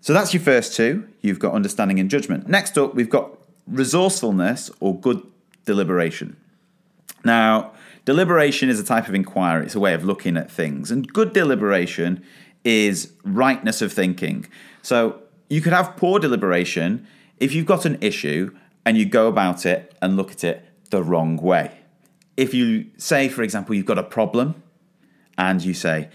So, 0.00 0.12
that's 0.12 0.32
your 0.32 0.42
first 0.42 0.74
two. 0.74 1.08
You've 1.20 1.38
got 1.38 1.54
understanding 1.54 1.98
and 2.00 2.10
judgment. 2.10 2.48
Next 2.48 2.78
up, 2.78 2.94
we've 2.94 3.10
got 3.10 3.30
resourcefulness 3.66 4.70
or 4.80 4.98
good 4.98 5.22
deliberation. 5.64 6.36
Now, 7.24 7.72
deliberation 8.04 8.68
is 8.68 8.80
a 8.80 8.84
type 8.84 9.08
of 9.08 9.14
inquiry, 9.14 9.66
it's 9.66 9.74
a 9.74 9.80
way 9.80 9.94
of 9.94 10.04
looking 10.04 10.36
at 10.36 10.50
things. 10.50 10.90
And 10.90 11.12
good 11.12 11.32
deliberation 11.32 12.24
is 12.64 13.12
rightness 13.24 13.82
of 13.82 13.92
thinking. 13.92 14.46
So 14.82 15.22
you 15.48 15.60
could 15.60 15.72
have 15.72 15.96
poor 15.96 16.18
deliberation 16.18 17.06
if 17.38 17.54
you've 17.54 17.66
got 17.66 17.84
an 17.84 17.98
issue 18.00 18.56
and 18.84 18.96
you 18.96 19.04
go 19.04 19.28
about 19.28 19.66
it 19.66 19.94
and 20.00 20.16
look 20.16 20.30
at 20.32 20.44
it 20.44 20.66
the 20.90 21.02
wrong 21.02 21.36
way. 21.36 21.78
If 22.36 22.54
you 22.54 22.86
say, 22.96 23.28
for 23.28 23.42
example, 23.42 23.74
you've 23.74 23.86
got 23.86 23.98
a 23.98 24.02
problem 24.02 24.62
and 25.36 25.62
you 25.62 25.74
say, 25.74 26.08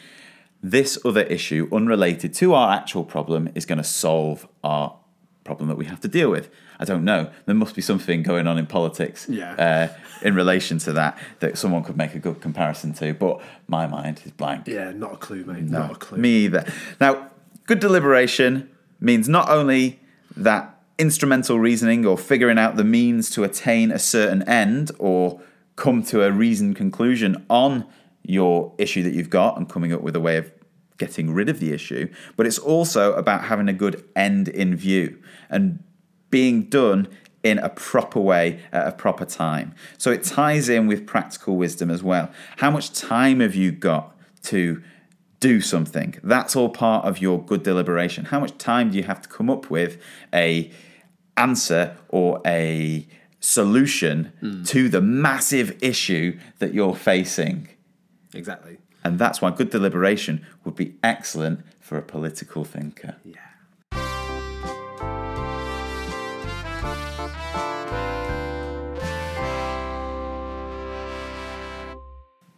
this 0.61 0.97
other 1.05 1.21
issue, 1.21 1.69
unrelated 1.71 2.33
to 2.35 2.55
our 2.55 2.73
actual 2.75 3.03
problem, 3.03 3.49
is 3.53 3.65
going 3.65 3.77
to 3.77 3.83
solve 3.83 4.47
our 4.63 4.97
problem 5.45 5.69
that 5.69 5.77
we 5.77 5.85
have 5.85 6.01
to 6.01 6.07
deal 6.09 6.29
with. 6.29 6.49
I 6.79 6.83
don't 6.83 7.05
know. 7.05 7.29
There 7.45 7.55
must 7.55 7.75
be 7.75 7.81
something 7.81 8.23
going 8.23 8.47
on 8.47 8.57
in 8.57 8.65
politics 8.65 9.27
Yeah. 9.29 9.53
uh, 9.53 9.87
in 10.21 10.35
relation 10.35 10.79
to 10.79 10.91
that 10.93 11.17
that 11.39 11.57
someone 11.57 11.83
could 11.83 11.95
make 11.95 12.15
a 12.15 12.19
good 12.19 12.41
comparison 12.41 12.91
to, 12.95 13.13
but 13.13 13.39
my 13.67 13.87
mind 13.87 14.21
is 14.25 14.31
blank. 14.31 14.67
Yeah, 14.67 14.91
not 14.91 15.13
a 15.13 15.17
clue, 15.17 15.45
mate. 15.45 15.63
No, 15.63 15.79
not 15.79 15.91
a 15.91 15.95
clue. 15.95 16.17
Me 16.17 16.45
either. 16.45 16.65
Now, 16.99 17.29
good 17.67 17.79
deliberation 17.79 18.69
means 18.99 19.29
not 19.29 19.47
only 19.49 19.99
that 20.35 20.77
instrumental 20.97 21.59
reasoning 21.59 22.05
or 22.05 22.17
figuring 22.17 22.57
out 22.57 22.75
the 22.75 22.83
means 22.83 23.29
to 23.29 23.43
attain 23.43 23.91
a 23.91 23.99
certain 23.99 24.41
end 24.49 24.91
or 24.97 25.39
come 25.75 26.01
to 26.03 26.23
a 26.23 26.31
reasoned 26.31 26.75
conclusion 26.75 27.45
on 27.49 27.85
your 28.23 28.73
issue 28.79 29.03
that 29.03 29.13
you've 29.13 29.29
got 29.29 29.57
and 29.57 29.69
coming 29.69 29.93
up 29.93 30.01
with 30.01 30.15
a 30.15 30.19
way 30.19 30.37
of 30.37 30.51
getting 30.97 31.33
rid 31.33 31.49
of 31.49 31.59
the 31.59 31.73
issue, 31.73 32.09
but 32.35 32.45
it's 32.45 32.57
also 32.57 33.13
about 33.13 33.45
having 33.45 33.67
a 33.67 33.73
good 33.73 34.03
end 34.15 34.47
in 34.47 34.75
view 34.75 35.21
and 35.49 35.83
being 36.29 36.63
done 36.63 37.07
in 37.43 37.59
a 37.59 37.69
proper 37.69 38.19
way 38.19 38.59
at 38.71 38.87
a 38.87 38.91
proper 38.91 39.25
time. 39.25 39.75
So 39.97 40.11
it 40.11 40.23
ties 40.23 40.67
in 40.67 40.87
with 40.87 41.05
practical 41.05 41.57
wisdom 41.57 41.91
as 41.91 42.01
well. 42.01 42.31
How 42.57 42.71
much 42.71 42.91
time 42.91 43.39
have 43.39 43.55
you 43.55 43.71
got 43.71 44.15
to 44.43 44.81
do 45.39 45.61
something? 45.61 46.15
That's 46.23 46.55
all 46.55 46.69
part 46.69 47.05
of 47.05 47.21
your 47.21 47.43
good 47.43 47.61
deliberation. 47.61 48.25
How 48.25 48.39
much 48.39 48.57
time 48.57 48.89
do 48.91 48.97
you 48.97 49.03
have 49.03 49.21
to 49.21 49.29
come 49.29 49.49
up 49.49 49.69
with 49.69 50.01
a 50.33 50.71
answer 51.37 51.97
or 52.09 52.41
a 52.45 53.07
solution 53.45 54.33
hmm. 54.39 54.63
to 54.63 54.89
the 54.89 55.01
massive 55.01 55.77
issue 55.83 56.37
that 56.59 56.73
you're 56.73 56.95
facing. 56.95 57.67
Exactly. 58.33 58.77
And 59.05 59.19
that's 59.19 59.39
why 59.39 59.51
good 59.51 59.69
deliberation 59.69 60.43
would 60.63 60.75
be 60.75 60.95
excellent 61.03 61.63
for 61.79 61.95
a 61.95 62.01
political 62.01 62.65
thinker. 62.65 63.17
Yeah. 63.23 63.35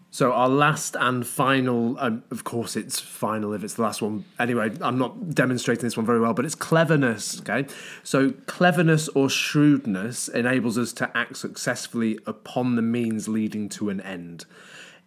So 0.10 0.32
our 0.32 0.48
last 0.48 0.96
and 0.98 1.27
final, 1.27 2.00
um, 2.00 2.24
of 2.32 2.46
course, 2.46 2.77
it's 2.77 2.98
final 2.98 3.54
if 3.54 3.63
it's 3.63 3.74
the 3.74 3.82
last 3.82 4.01
one. 4.01 4.24
Anyway, 4.39 4.72
I'm 4.82 4.98
not 4.98 5.36
demonstrating 5.36 5.84
this 5.84 5.98
one 5.98 6.06
very 6.06 6.22
well, 6.22 6.34
but 6.34 6.46
it's 6.46 6.56
cleverness. 6.56 7.42
Okay, 7.42 7.68
so 8.04 8.32
cleverness 8.46 9.10
or 9.10 9.30
shrewdness 9.30 10.30
enables 10.30 10.77
us 10.77 10.94
to 10.94 11.12
act 11.16 11.36
successfully 11.36 12.18
upon 12.25 12.77
the 12.77 12.82
means 12.82 13.27
leading 13.27 13.68
to 13.70 13.89
an 13.89 14.00
end. 14.00 14.46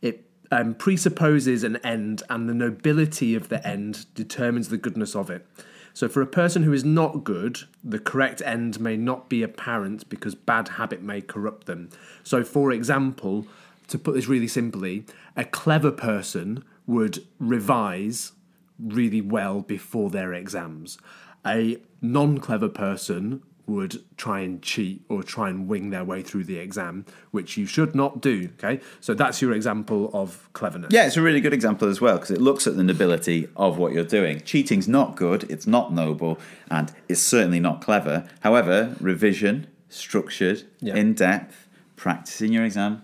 It 0.02 0.29
um, 0.50 0.74
presupposes 0.74 1.62
an 1.62 1.76
end, 1.78 2.22
and 2.28 2.48
the 2.48 2.54
nobility 2.54 3.34
of 3.34 3.48
the 3.48 3.66
end 3.66 4.06
determines 4.14 4.68
the 4.68 4.78
goodness 4.78 5.14
of 5.14 5.30
it. 5.30 5.46
So, 5.92 6.08
for 6.08 6.22
a 6.22 6.26
person 6.26 6.62
who 6.62 6.72
is 6.72 6.84
not 6.84 7.24
good, 7.24 7.60
the 7.82 7.98
correct 7.98 8.42
end 8.44 8.80
may 8.80 8.96
not 8.96 9.28
be 9.28 9.42
apparent 9.42 10.08
because 10.08 10.34
bad 10.34 10.68
habit 10.68 11.02
may 11.02 11.20
corrupt 11.20 11.66
them. 11.66 11.90
So, 12.22 12.44
for 12.44 12.72
example, 12.72 13.46
to 13.88 13.98
put 13.98 14.14
this 14.14 14.28
really 14.28 14.48
simply, 14.48 15.04
a 15.36 15.44
clever 15.44 15.90
person 15.90 16.64
would 16.86 17.24
revise 17.38 18.32
really 18.78 19.20
well 19.20 19.60
before 19.60 20.10
their 20.10 20.32
exams. 20.32 20.98
A 21.46 21.78
non 22.00 22.38
clever 22.38 22.68
person 22.68 23.42
would 23.70 24.02
try 24.16 24.40
and 24.40 24.60
cheat 24.62 25.02
or 25.08 25.22
try 25.22 25.48
and 25.48 25.68
wing 25.68 25.90
their 25.90 26.04
way 26.04 26.22
through 26.22 26.44
the 26.44 26.58
exam, 26.58 27.04
which 27.30 27.56
you 27.56 27.66
should 27.66 27.94
not 27.94 28.20
do. 28.20 28.50
Okay, 28.58 28.80
so 29.00 29.14
that's 29.14 29.40
your 29.40 29.52
example 29.52 30.10
of 30.12 30.48
cleverness. 30.52 30.90
Yeah, 30.92 31.06
it's 31.06 31.16
a 31.16 31.22
really 31.22 31.40
good 31.40 31.54
example 31.54 31.88
as 31.88 32.00
well 32.00 32.16
because 32.16 32.30
it 32.30 32.40
looks 32.40 32.66
at 32.66 32.76
the 32.76 32.84
nobility 32.84 33.48
of 33.56 33.78
what 33.78 33.92
you're 33.92 34.04
doing. 34.04 34.40
Cheating's 34.42 34.88
not 34.88 35.16
good, 35.16 35.44
it's 35.50 35.66
not 35.66 35.92
noble, 35.92 36.38
and 36.70 36.92
it's 37.08 37.22
certainly 37.22 37.60
not 37.60 37.80
clever. 37.80 38.28
However, 38.40 38.96
revision, 39.00 39.66
structured, 39.88 40.62
Yeah. 40.80 40.96
in 40.96 41.14
depth, 41.14 41.66
practicing 41.96 42.52
your 42.52 42.64
exam, 42.64 43.02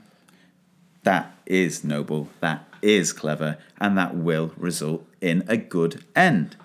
that 1.04 1.36
is 1.46 1.84
noble, 1.84 2.28
that 2.40 2.64
is 2.82 3.12
clever, 3.12 3.58
and 3.80 3.96
that 3.96 4.16
will 4.16 4.52
result 4.56 5.06
in 5.20 5.44
a 5.48 5.56
good 5.56 6.04
end. 6.14 6.56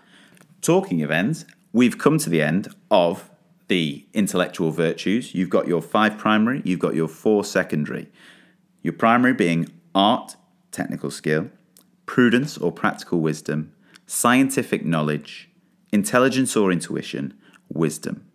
Talking 0.61 1.01
of 1.01 1.11
ends, 1.11 1.45
we've 1.73 1.97
come 1.97 2.17
to 2.19 2.29
the 2.29 2.41
end 2.41 2.67
of 2.91 3.29
the 3.71 4.05
intellectual 4.13 4.69
virtues. 4.69 5.33
You've 5.33 5.49
got 5.49 5.65
your 5.65 5.81
five 5.81 6.17
primary, 6.17 6.61
you've 6.65 6.81
got 6.81 6.93
your 6.93 7.07
four 7.07 7.45
secondary. 7.45 8.09
Your 8.83 8.91
primary 8.91 9.33
being 9.33 9.69
art, 9.95 10.35
technical 10.73 11.09
skill, 11.09 11.49
prudence 12.05 12.57
or 12.57 12.73
practical 12.73 13.21
wisdom, 13.21 13.71
scientific 14.05 14.83
knowledge, 14.83 15.49
intelligence 15.93 16.57
or 16.57 16.69
intuition, 16.69 17.33
wisdom. 17.69 18.25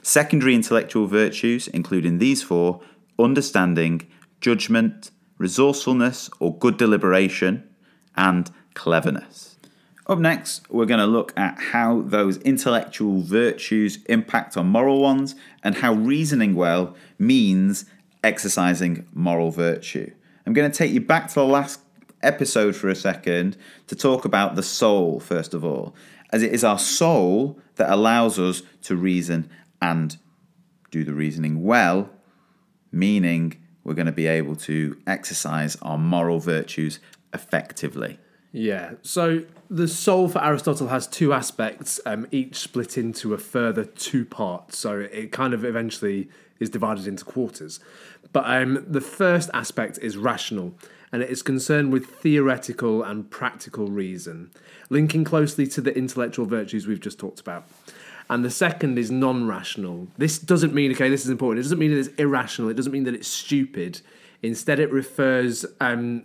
Secondary 0.00 0.54
intellectual 0.54 1.08
virtues, 1.08 1.66
including 1.66 2.18
these 2.18 2.44
four 2.44 2.80
understanding, 3.18 4.08
judgment, 4.40 5.10
resourcefulness 5.38 6.30
or 6.38 6.56
good 6.56 6.76
deliberation, 6.76 7.68
and 8.16 8.48
cleverness. 8.74 9.53
Up 10.06 10.18
next, 10.18 10.70
we're 10.70 10.84
going 10.84 11.00
to 11.00 11.06
look 11.06 11.32
at 11.34 11.58
how 11.58 12.02
those 12.02 12.36
intellectual 12.38 13.22
virtues 13.22 13.98
impact 14.04 14.54
on 14.54 14.66
moral 14.66 15.00
ones 15.00 15.34
and 15.62 15.76
how 15.76 15.94
reasoning 15.94 16.54
well 16.54 16.94
means 17.18 17.86
exercising 18.22 19.06
moral 19.14 19.50
virtue. 19.50 20.12
I'm 20.44 20.52
going 20.52 20.70
to 20.70 20.76
take 20.76 20.92
you 20.92 21.00
back 21.00 21.28
to 21.28 21.34
the 21.36 21.44
last 21.44 21.80
episode 22.22 22.76
for 22.76 22.90
a 22.90 22.94
second 22.94 23.56
to 23.86 23.96
talk 23.96 24.26
about 24.26 24.56
the 24.56 24.62
soul, 24.62 25.20
first 25.20 25.54
of 25.54 25.64
all, 25.64 25.94
as 26.30 26.42
it 26.42 26.52
is 26.52 26.64
our 26.64 26.78
soul 26.78 27.58
that 27.76 27.90
allows 27.90 28.38
us 28.38 28.62
to 28.82 28.96
reason 28.96 29.48
and 29.80 30.18
do 30.90 31.02
the 31.02 31.14
reasoning 31.14 31.62
well, 31.62 32.10
meaning 32.92 33.58
we're 33.84 33.94
going 33.94 34.04
to 34.04 34.12
be 34.12 34.26
able 34.26 34.56
to 34.56 34.98
exercise 35.06 35.76
our 35.80 35.96
moral 35.96 36.40
virtues 36.40 37.00
effectively. 37.32 38.18
Yeah. 38.54 38.92
So 39.02 39.42
the 39.68 39.88
soul 39.88 40.28
for 40.28 40.42
Aristotle 40.42 40.86
has 40.86 41.08
two 41.08 41.32
aspects, 41.32 41.98
um, 42.06 42.28
each 42.30 42.54
split 42.54 42.96
into 42.96 43.34
a 43.34 43.38
further 43.38 43.84
two 43.84 44.24
parts. 44.24 44.78
So 44.78 45.00
it 45.00 45.32
kind 45.32 45.52
of 45.52 45.64
eventually 45.64 46.28
is 46.60 46.70
divided 46.70 47.08
into 47.08 47.24
quarters. 47.24 47.80
But 48.32 48.44
um, 48.46 48.86
the 48.88 49.00
first 49.00 49.50
aspect 49.52 49.98
is 50.00 50.16
rational, 50.16 50.74
and 51.10 51.20
it 51.20 51.30
is 51.30 51.42
concerned 51.42 51.92
with 51.92 52.06
theoretical 52.06 53.02
and 53.02 53.28
practical 53.28 53.88
reason, 53.88 54.52
linking 54.88 55.24
closely 55.24 55.66
to 55.66 55.80
the 55.80 55.92
intellectual 55.96 56.46
virtues 56.46 56.86
we've 56.86 57.00
just 57.00 57.18
talked 57.18 57.40
about. 57.40 57.66
And 58.30 58.44
the 58.44 58.50
second 58.50 59.00
is 59.00 59.10
non 59.10 59.48
rational. 59.48 60.06
This 60.16 60.38
doesn't 60.38 60.72
mean, 60.72 60.92
okay, 60.92 61.08
this 61.08 61.24
is 61.24 61.30
important. 61.30 61.58
It 61.58 61.64
doesn't 61.64 61.80
mean 61.80 61.90
that 61.90 61.98
it's 61.98 62.20
irrational. 62.20 62.70
It 62.70 62.74
doesn't 62.74 62.92
mean 62.92 63.04
that 63.04 63.14
it's 63.14 63.28
stupid. 63.28 64.00
Instead, 64.42 64.78
it 64.78 64.92
refers 64.92 65.66
um, 65.80 66.22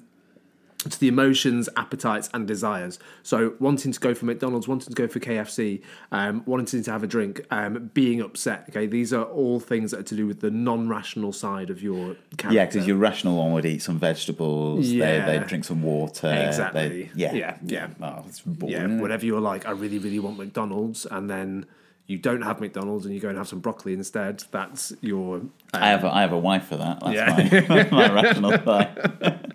to 0.80 0.98
the 0.98 1.10
emotions, 1.10 1.68
appetites, 1.76 2.30
and 2.34 2.48
desires. 2.48 3.00
So, 3.22 3.54
wanting 3.60 3.92
to 3.92 4.00
go 4.00 4.14
for 4.14 4.26
McDonald's, 4.26 4.66
wanting 4.66 4.88
to 4.88 4.96
go 4.96 5.10
for 5.10 5.20
KFC, 5.20 5.82
um, 6.14 6.42
wanting 6.46 6.84
to 6.84 6.92
have 6.92 7.04
a 7.04 7.08
drink, 7.08 7.42
um, 7.52 7.92
being 7.94 8.22
upset. 8.22 8.66
Okay, 8.70 8.86
these 8.88 9.12
are 9.12 9.26
all 9.26 9.60
things 9.60 9.92
that 9.92 10.00
are 10.00 10.04
to 10.04 10.16
do 10.16 10.26
with 10.26 10.40
the 10.40 10.50
non-rational 10.50 11.34
side 11.34 11.70
of 11.70 11.82
your 11.84 12.16
character. 12.38 12.54
Yeah, 12.54 12.66
because 12.66 12.88
your 12.88 12.96
rational 12.96 13.38
one 13.38 13.52
would 13.52 13.66
eat 13.66 13.82
some 13.82 14.00
vegetables, 14.00 14.88
Yeah. 14.88 15.26
they, 15.26 15.38
they'd 15.38 15.48
drink 15.48 15.66
some 15.66 15.82
water. 15.84 16.32
Exactly. 16.48 16.88
they'd- 16.88 17.10
yeah. 17.14 17.34
Yeah, 17.34 17.58
yeah. 17.66 17.88
Oh, 18.02 18.24
boring. 18.46 18.72
yeah, 18.74 19.02
whenever 19.02 19.26
you're 19.26 19.42
like, 19.42 19.66
I 19.68 19.72
really, 19.72 19.98
really 20.00 20.20
want 20.20 20.38
McDonald's, 20.38 21.06
and 21.06 21.30
then 21.30 21.66
you 22.10 22.18
don't 22.18 22.42
have 22.42 22.60
McDonald's 22.60 23.06
and 23.06 23.14
you 23.14 23.22
go 23.22 23.30
and 23.30 23.38
have 23.38 23.48
some 23.48 23.60
broccoli 23.60 23.94
instead. 23.94 24.44
That's 24.52 24.92
your. 25.02 25.42
I 25.74 25.90
have 25.90 26.04
a, 26.04 26.10
I 26.14 26.22
have 26.22 26.32
a 26.34 26.40
wife 26.40 26.66
for 26.66 26.76
that. 26.78 27.00
That's 27.00 27.14
Yeah. 27.16 27.66
my, 27.70 27.90
my 27.92 28.12
rational 28.14 28.52
side. 28.66 29.54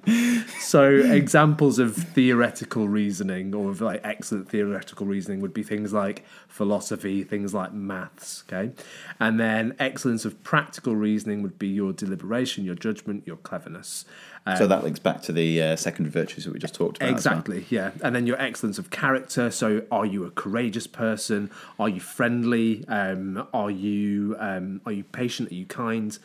So 0.61 0.89
examples 0.89 1.79
of 1.79 1.97
theoretical 1.97 2.89
reasoning 2.89 3.55
or 3.55 3.71
of 3.71 3.81
like 3.81 4.01
excellent 4.05 4.49
theoretical 4.49 5.07
reasoning 5.07 5.41
would 5.41 5.53
be 5.55 5.63
things 5.63 5.93
like 5.93 6.25
philosophy, 6.47 7.25
things 7.25 7.53
like 7.55 7.73
maths, 7.73 8.45
okay? 8.49 8.71
And 9.19 9.41
then 9.41 9.75
excellence 9.79 10.25
of 10.25 10.43
practical 10.45 10.95
reasoning 10.95 11.43
would 11.43 11.59
be 11.59 11.69
your 11.69 11.93
deliberation, 11.93 12.65
your 12.65 12.75
judgment, 12.77 13.27
your 13.27 13.37
cleverness. 13.37 14.05
Uh, 14.47 14.57
So 14.57 14.67
that 14.67 14.85
links 14.85 15.01
back 15.01 15.23
to 15.23 15.33
the 15.33 15.61
uh, 15.63 15.77
secondary 15.77 16.13
virtues 16.13 16.45
that 16.45 16.53
we 16.53 16.59
just 16.59 16.75
talked 16.75 16.99
about. 16.99 17.07
as 17.15 17.25
well. 17.25 17.35
Exactly, 17.39 17.67
yeah. 17.71 17.93
And 18.03 18.15
then 18.15 18.27
your 18.27 18.41
excellence 18.41 18.79
of 18.79 18.91
character. 18.91 19.51
So, 19.51 19.83
are 19.91 20.05
you 20.05 20.25
a 20.25 20.31
courageous 20.31 20.87
person? 20.87 21.51
Are 21.79 21.89
you 21.89 22.01
friendly? 22.01 22.44
Um, 22.45 23.47
are 23.53 23.71
you 23.71 24.37
um, 24.39 24.81
are 24.87 24.93
you 24.93 25.05
patient? 25.05 25.51
Are 25.51 25.55
you 25.55 25.67
kind? 25.67 26.17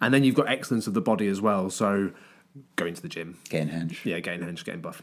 And 0.00 0.12
then 0.12 0.24
you've 0.24 0.34
got 0.34 0.48
excellence 0.48 0.86
of 0.86 0.94
the 0.94 1.00
body 1.00 1.28
as 1.28 1.40
well. 1.40 1.70
So, 1.70 2.10
going 2.76 2.94
to 2.94 3.02
the 3.02 3.08
gym, 3.08 3.38
Getting 3.48 3.68
hench. 3.68 4.04
yeah, 4.04 4.18
getting 4.20 4.40
hench, 4.46 4.64
getting 4.64 4.80
buff. 4.80 5.02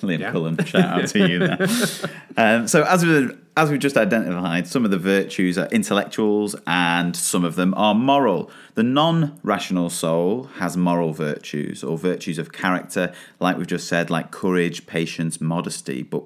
Liam 0.00 0.18
Yeah. 0.18 0.32
Cullen, 0.32 0.56
shout 0.64 1.02
out 1.02 1.08
to 1.08 1.28
you 1.28 1.38
there. 1.40 1.58
um, 2.36 2.66
so 2.66 2.82
as 2.84 3.04
we 3.04 3.30
as 3.56 3.70
we've 3.70 3.78
just 3.78 3.96
identified, 3.96 4.66
some 4.66 4.84
of 4.84 4.90
the 4.90 4.98
virtues 4.98 5.56
are 5.58 5.66
intellectuals 5.66 6.56
and 6.66 7.14
some 7.14 7.44
of 7.44 7.54
them 7.54 7.74
are 7.74 7.94
moral. 7.94 8.50
The 8.74 8.82
non-rational 8.82 9.90
soul 9.90 10.44
has 10.56 10.76
moral 10.76 11.12
virtues 11.12 11.84
or 11.84 11.96
virtues 11.98 12.38
of 12.38 12.50
character, 12.52 13.12
like 13.40 13.56
we've 13.58 13.66
just 13.66 13.86
said, 13.86 14.10
like 14.10 14.30
courage, 14.30 14.86
patience, 14.86 15.40
modesty. 15.40 16.02
But 16.02 16.24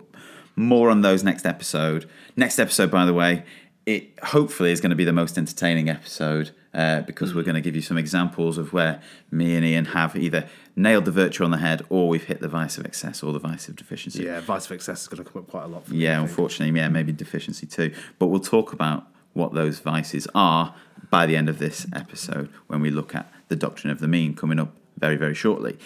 more 0.56 0.88
on 0.88 1.02
those 1.02 1.22
next 1.22 1.44
episode. 1.44 2.08
Next 2.36 2.58
episode, 2.58 2.90
by 2.90 3.04
the 3.04 3.12
way, 3.14 3.44
it 3.88 4.10
hopefully 4.22 4.70
is 4.70 4.82
going 4.82 4.90
to 4.90 4.96
be 4.96 5.04
the 5.04 5.14
most 5.14 5.38
entertaining 5.38 5.88
episode 5.88 6.50
uh, 6.74 7.00
because 7.00 7.34
we're 7.34 7.42
going 7.42 7.54
to 7.54 7.62
give 7.62 7.74
you 7.74 7.80
some 7.80 7.96
examples 7.96 8.58
of 8.58 8.74
where 8.74 9.00
me 9.30 9.56
and 9.56 9.64
Ian 9.64 9.86
have 9.86 10.14
either 10.14 10.46
nailed 10.76 11.06
the 11.06 11.10
virtue 11.10 11.42
on 11.42 11.52
the 11.52 11.56
head 11.56 11.80
or 11.88 12.06
we've 12.06 12.24
hit 12.24 12.40
the 12.40 12.48
vice 12.48 12.76
of 12.76 12.84
excess 12.84 13.22
or 13.22 13.32
the 13.32 13.38
vice 13.38 13.66
of 13.66 13.76
deficiency. 13.76 14.24
Yeah, 14.24 14.42
vice 14.42 14.66
of 14.66 14.72
excess 14.72 15.00
is 15.00 15.08
going 15.08 15.24
to 15.24 15.30
come 15.30 15.40
up 15.40 15.48
quite 15.48 15.64
a 15.64 15.68
lot. 15.68 15.86
For 15.86 15.94
Yeah, 15.94 16.18
think. 16.18 16.28
unfortunately, 16.28 16.78
yeah, 16.78 16.88
maybe 16.90 17.12
deficiency 17.12 17.66
too. 17.66 17.94
But 18.18 18.26
we'll 18.26 18.40
talk 18.40 18.74
about 18.74 19.06
what 19.32 19.54
those 19.54 19.78
vices 19.78 20.28
are 20.34 20.74
by 21.08 21.24
the 21.24 21.34
end 21.34 21.48
of 21.48 21.58
this 21.58 21.86
episode 21.94 22.50
when 22.66 22.82
we 22.82 22.90
look 22.90 23.14
at 23.14 23.32
the 23.48 23.56
doctrine 23.56 23.90
of 23.90 24.00
the 24.00 24.08
mean 24.08 24.34
coming 24.34 24.60
up 24.60 24.74
very, 24.98 25.16
very 25.16 25.34
shortly. 25.34 25.78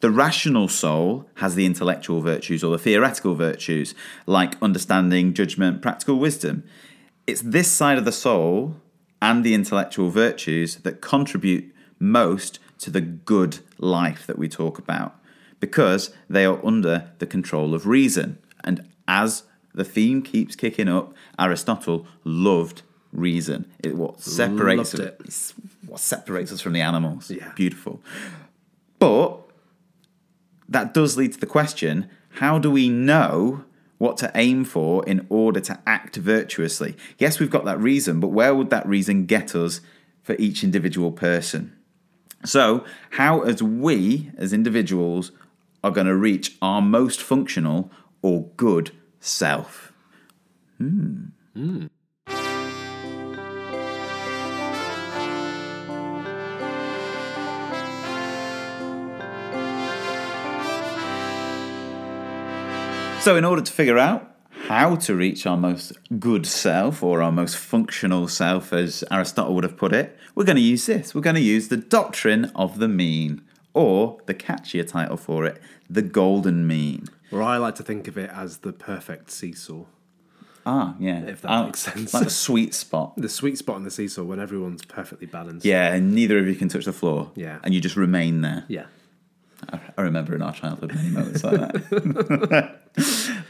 The 0.00 0.10
rational 0.10 0.66
soul 0.66 1.28
has 1.36 1.54
the 1.54 1.66
intellectual 1.66 2.20
virtues 2.20 2.64
or 2.64 2.72
the 2.72 2.82
theoretical 2.82 3.36
virtues 3.36 3.94
like 4.26 4.60
understanding, 4.60 5.34
judgment, 5.34 5.82
practical 5.82 6.18
wisdom. 6.18 6.64
It's 7.26 7.40
this 7.40 7.70
side 7.70 7.98
of 7.98 8.04
the 8.04 8.12
soul 8.12 8.76
and 9.22 9.44
the 9.44 9.54
intellectual 9.54 10.10
virtues 10.10 10.76
that 10.76 11.00
contribute 11.00 11.74
most 11.98 12.58
to 12.78 12.90
the 12.90 13.00
good 13.00 13.60
life 13.78 14.26
that 14.26 14.38
we 14.38 14.48
talk 14.48 14.78
about 14.78 15.16
because 15.60 16.14
they 16.28 16.44
are 16.44 16.64
under 16.64 17.10
the 17.18 17.26
control 17.26 17.74
of 17.74 17.86
reason. 17.86 18.38
And 18.62 18.86
as 19.08 19.44
the 19.74 19.84
theme 19.84 20.20
keeps 20.20 20.54
kicking 20.54 20.88
up, 20.88 21.14
Aristotle 21.38 22.06
loved 22.24 22.82
reason. 23.12 23.70
It 23.82 23.96
what 23.96 24.20
separates 24.20 24.92
it. 24.94 25.16
it's 25.24 25.54
what 25.86 26.00
separates 26.00 26.52
us 26.52 26.60
from 26.60 26.74
the 26.74 26.80
animals. 26.80 27.30
Yeah. 27.30 27.52
Beautiful. 27.54 28.02
But 28.98 29.40
that 30.68 30.92
does 30.92 31.16
lead 31.16 31.32
to 31.32 31.40
the 31.40 31.46
question 31.46 32.10
how 32.40 32.58
do 32.58 32.70
we 32.70 32.88
know 32.88 33.64
what 33.98 34.16
to 34.18 34.30
aim 34.34 34.64
for 34.64 35.04
in 35.04 35.26
order 35.28 35.60
to 35.60 35.78
act 35.86 36.16
virtuously? 36.16 36.96
Yes, 37.18 37.38
we've 37.38 37.50
got 37.50 37.64
that 37.64 37.80
reason, 37.80 38.20
but 38.20 38.28
where 38.28 38.54
would 38.54 38.70
that 38.70 38.86
reason 38.86 39.26
get 39.26 39.54
us 39.54 39.80
for 40.22 40.34
each 40.38 40.64
individual 40.64 41.12
person? 41.12 41.72
So, 42.44 42.84
how 43.10 43.40
as 43.42 43.62
we 43.62 44.30
as 44.36 44.52
individuals 44.52 45.32
are 45.82 45.90
going 45.90 46.06
to 46.06 46.16
reach 46.16 46.56
our 46.60 46.82
most 46.82 47.22
functional 47.22 47.90
or 48.22 48.48
good 48.56 48.90
self? 49.20 49.92
Hmm. 50.78 51.26
Hmm. 51.54 51.86
So, 63.24 63.36
in 63.36 63.44
order 63.46 63.62
to 63.62 63.72
figure 63.72 63.96
out 63.96 64.30
how 64.68 64.96
to 64.96 65.14
reach 65.14 65.46
our 65.46 65.56
most 65.56 65.92
good 66.20 66.44
self 66.46 67.02
or 67.02 67.22
our 67.22 67.32
most 67.32 67.56
functional 67.56 68.28
self, 68.28 68.70
as 68.70 69.02
Aristotle 69.10 69.54
would 69.54 69.64
have 69.64 69.78
put 69.78 69.94
it, 69.94 70.18
we're 70.34 70.44
going 70.44 70.56
to 70.56 70.62
use 70.62 70.84
this. 70.84 71.14
We're 71.14 71.22
going 71.22 71.36
to 71.36 71.40
use 71.40 71.68
the 71.68 71.78
doctrine 71.78 72.52
of 72.54 72.78
the 72.78 72.86
mean, 72.86 73.40
or 73.72 74.18
the 74.26 74.34
catchier 74.34 74.86
title 74.86 75.16
for 75.16 75.46
it, 75.46 75.58
the 75.88 76.02
golden 76.02 76.66
mean. 76.66 77.06
Or 77.32 77.40
I 77.42 77.56
like 77.56 77.76
to 77.76 77.82
think 77.82 78.08
of 78.08 78.18
it 78.18 78.28
as 78.28 78.58
the 78.58 78.74
perfect 78.74 79.30
seesaw. 79.30 79.84
Ah, 80.66 80.94
yeah. 81.00 81.20
If 81.22 81.40
that 81.42 81.50
Ah, 81.50 81.64
makes 81.64 81.80
sense. 81.80 82.12
Like 82.12 82.26
a 82.26 82.30
sweet 82.30 82.74
spot. 82.74 83.14
The 83.16 83.30
sweet 83.30 83.56
spot 83.56 83.76
on 83.80 83.84
the 83.84 83.90
seesaw 83.90 84.22
when 84.24 84.38
everyone's 84.38 84.84
perfectly 84.84 85.26
balanced. 85.26 85.64
Yeah, 85.64 85.94
and 85.94 86.14
neither 86.14 86.38
of 86.38 86.46
you 86.46 86.56
can 86.56 86.68
touch 86.68 86.84
the 86.84 86.92
floor. 86.92 87.30
Yeah. 87.36 87.58
And 87.64 87.72
you 87.72 87.80
just 87.80 87.96
remain 87.96 88.42
there. 88.42 88.66
Yeah. 88.68 88.84
I 89.72 89.80
I 89.96 90.02
remember 90.02 90.34
in 90.34 90.42
our 90.42 90.52
childhood 90.52 90.94
many 90.94 91.08
moments 91.08 91.42
like 91.42 91.58
that. 91.58 92.73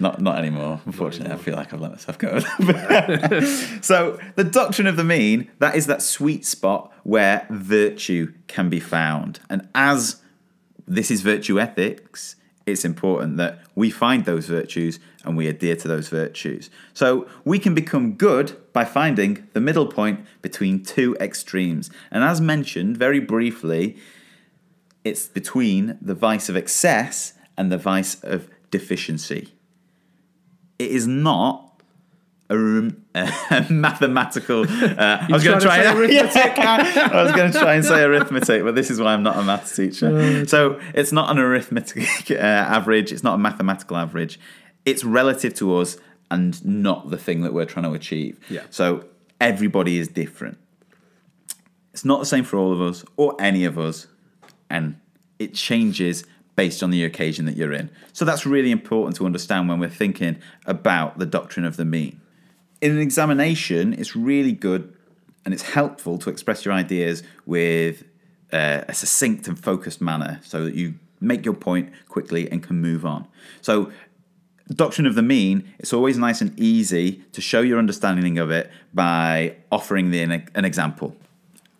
not 0.04 0.20
not 0.20 0.38
anymore. 0.38 0.80
Unfortunately, 0.84 1.32
I 1.32 1.38
feel 1.38 1.56
like 1.56 1.72
I've 1.72 1.80
let 1.80 1.90
myself 1.90 2.18
go. 2.18 2.38
so 3.80 4.18
the 4.36 4.44
doctrine 4.44 4.86
of 4.86 4.96
the 4.96 5.04
mean 5.04 5.50
that 5.58 5.74
is 5.74 5.86
that 5.86 6.02
sweet 6.02 6.44
spot 6.44 6.92
where 7.02 7.46
virtue 7.50 8.32
can 8.46 8.68
be 8.68 8.80
found, 8.80 9.40
and 9.50 9.68
as 9.74 10.22
this 10.86 11.10
is 11.10 11.22
virtue 11.22 11.58
ethics, 11.58 12.36
it's 12.66 12.84
important 12.84 13.38
that 13.38 13.60
we 13.74 13.90
find 13.90 14.24
those 14.24 14.46
virtues 14.46 15.00
and 15.24 15.36
we 15.36 15.48
adhere 15.48 15.76
to 15.76 15.88
those 15.88 16.08
virtues. 16.08 16.70
So 16.92 17.26
we 17.44 17.58
can 17.58 17.74
become 17.74 18.12
good 18.12 18.56
by 18.74 18.84
finding 18.84 19.48
the 19.54 19.60
middle 19.60 19.86
point 19.86 20.20
between 20.42 20.82
two 20.82 21.16
extremes. 21.18 21.90
And 22.10 22.22
as 22.22 22.40
mentioned 22.40 22.98
very 22.98 23.20
briefly, 23.20 23.96
it's 25.02 25.28
between 25.28 25.98
the 26.00 26.14
vice 26.14 26.48
of 26.50 26.56
excess 26.56 27.34
and 27.56 27.72
the 27.72 27.78
vice 27.78 28.22
of 28.22 28.48
deficiency. 28.70 29.54
It 30.78 30.90
is 30.90 31.06
not 31.06 31.82
a, 32.50 32.58
rem- 32.58 33.04
a 33.14 33.66
mathematical. 33.70 34.62
Uh, 34.62 34.94
I 34.98 35.26
was 35.30 35.44
going 35.44 35.58
to 35.58 35.64
try 35.64 35.82
say 35.82 35.92
arithmetic? 35.96 36.56
Yeah, 36.56 37.10
I 37.12 37.22
was 37.22 37.32
going 37.32 37.52
to 37.52 37.58
try 37.58 37.74
and 37.74 37.84
say 37.84 38.02
arithmetic, 38.02 38.62
but 38.62 38.74
this 38.74 38.90
is 38.90 39.00
why 39.00 39.12
I'm 39.14 39.22
not 39.22 39.38
a 39.38 39.42
maths 39.42 39.74
teacher. 39.74 40.46
So 40.46 40.80
it's 40.94 41.12
not 41.12 41.30
an 41.30 41.38
arithmetic 41.38 42.30
uh, 42.30 42.34
average. 42.34 43.12
It's 43.12 43.22
not 43.22 43.34
a 43.34 43.38
mathematical 43.38 43.96
average. 43.96 44.38
It's 44.84 45.04
relative 45.04 45.54
to 45.54 45.76
us 45.76 45.96
and 46.30 46.64
not 46.64 47.10
the 47.10 47.16
thing 47.16 47.42
that 47.42 47.52
we're 47.52 47.64
trying 47.64 47.84
to 47.84 47.92
achieve. 47.92 48.38
Yeah. 48.48 48.62
So 48.70 49.04
everybody 49.40 49.98
is 49.98 50.08
different. 50.08 50.58
It's 51.92 52.04
not 52.04 52.18
the 52.18 52.26
same 52.26 52.44
for 52.44 52.58
all 52.58 52.72
of 52.72 52.80
us 52.80 53.04
or 53.16 53.36
any 53.38 53.64
of 53.64 53.78
us, 53.78 54.08
and 54.68 54.98
it 55.38 55.54
changes 55.54 56.24
based 56.56 56.82
on 56.82 56.90
the 56.90 57.04
occasion 57.04 57.46
that 57.46 57.56
you're 57.56 57.72
in. 57.72 57.90
So 58.12 58.24
that's 58.24 58.46
really 58.46 58.70
important 58.70 59.16
to 59.16 59.26
understand 59.26 59.68
when 59.68 59.80
we're 59.80 59.88
thinking 59.88 60.36
about 60.66 61.18
the 61.18 61.26
doctrine 61.26 61.64
of 61.64 61.76
the 61.76 61.84
mean. 61.84 62.20
In 62.80 62.92
an 62.92 63.00
examination, 63.00 63.92
it's 63.94 64.14
really 64.14 64.52
good 64.52 64.94
and 65.44 65.52
it's 65.52 65.62
helpful 65.62 66.18
to 66.18 66.30
express 66.30 66.64
your 66.64 66.74
ideas 66.74 67.22
with 67.44 68.04
uh, 68.52 68.82
a 68.88 68.94
succinct 68.94 69.48
and 69.48 69.58
focused 69.62 70.00
manner 70.00 70.40
so 70.44 70.64
that 70.64 70.74
you 70.74 70.94
make 71.20 71.44
your 71.44 71.54
point 71.54 71.92
quickly 72.08 72.50
and 72.50 72.62
can 72.62 72.80
move 72.80 73.04
on. 73.04 73.26
So 73.60 73.90
doctrine 74.72 75.06
of 75.06 75.14
the 75.14 75.22
mean, 75.22 75.72
it's 75.78 75.92
always 75.92 76.16
nice 76.16 76.40
and 76.40 76.58
easy 76.58 77.22
to 77.32 77.40
show 77.40 77.60
your 77.60 77.78
understanding 77.78 78.38
of 78.38 78.50
it 78.50 78.70
by 78.92 79.56
offering 79.70 80.10
the, 80.10 80.22
an 80.22 80.64
example. 80.64 81.16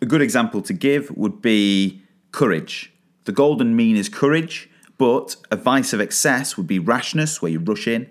A 0.01 0.05
good 0.05 0.21
example 0.21 0.61
to 0.63 0.73
give 0.73 1.09
would 1.15 1.41
be 1.41 2.01
courage. 2.31 2.91
The 3.25 3.31
golden 3.31 3.75
mean 3.75 3.97
is 3.97 4.09
courage, 4.09 4.69
but 4.97 5.35
a 5.51 5.55
vice 5.55 5.93
of 5.93 5.99
excess 5.99 6.57
would 6.57 6.67
be 6.67 6.79
rashness, 6.79 7.41
where 7.41 7.51
you 7.51 7.59
rush 7.59 7.87
in, 7.87 8.09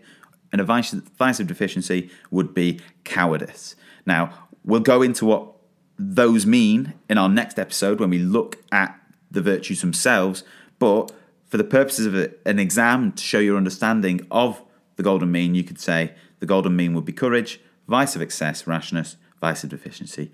and 0.53 0.61
a 0.61 0.65
vice, 0.65 0.93
vice 0.93 1.41
of 1.41 1.47
deficiency 1.47 2.11
would 2.31 2.53
be 2.53 2.81
cowardice. 3.05 3.75
Now, 4.07 4.49
we'll 4.65 4.81
go 4.81 5.03
into 5.03 5.25
what 5.25 5.53
those 5.99 6.45
mean 6.45 6.95
in 7.09 7.19
our 7.19 7.29
next 7.29 7.59
episode 7.59 8.01
when 8.01 8.11
we 8.11 8.19
look 8.19 8.63
at 8.71 8.99
the 9.31 9.41
virtues 9.41 9.81
themselves, 9.81 10.45
but 10.79 11.13
for 11.47 11.57
the 11.57 11.65
purposes 11.65 12.07
of 12.07 12.35
an 12.45 12.59
exam 12.59 13.13
to 13.13 13.23
show 13.23 13.39
your 13.39 13.57
understanding 13.57 14.27
of 14.31 14.63
the 14.97 15.03
golden 15.03 15.31
mean, 15.31 15.55
you 15.55 15.65
could 15.65 15.81
say 15.81 16.15
the 16.41 16.47
golden 16.47 16.75
mean 16.77 16.95
would 16.95 17.05
be 17.05 17.13
courage, 17.13 17.61
vice 17.89 18.17
of 18.17 18.23
excess, 18.23 18.67
rashness, 18.67 19.17
vice 19.41 19.63
of 19.65 19.71
deficiency, 19.71 20.33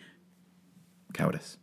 cowardice. 1.13 1.59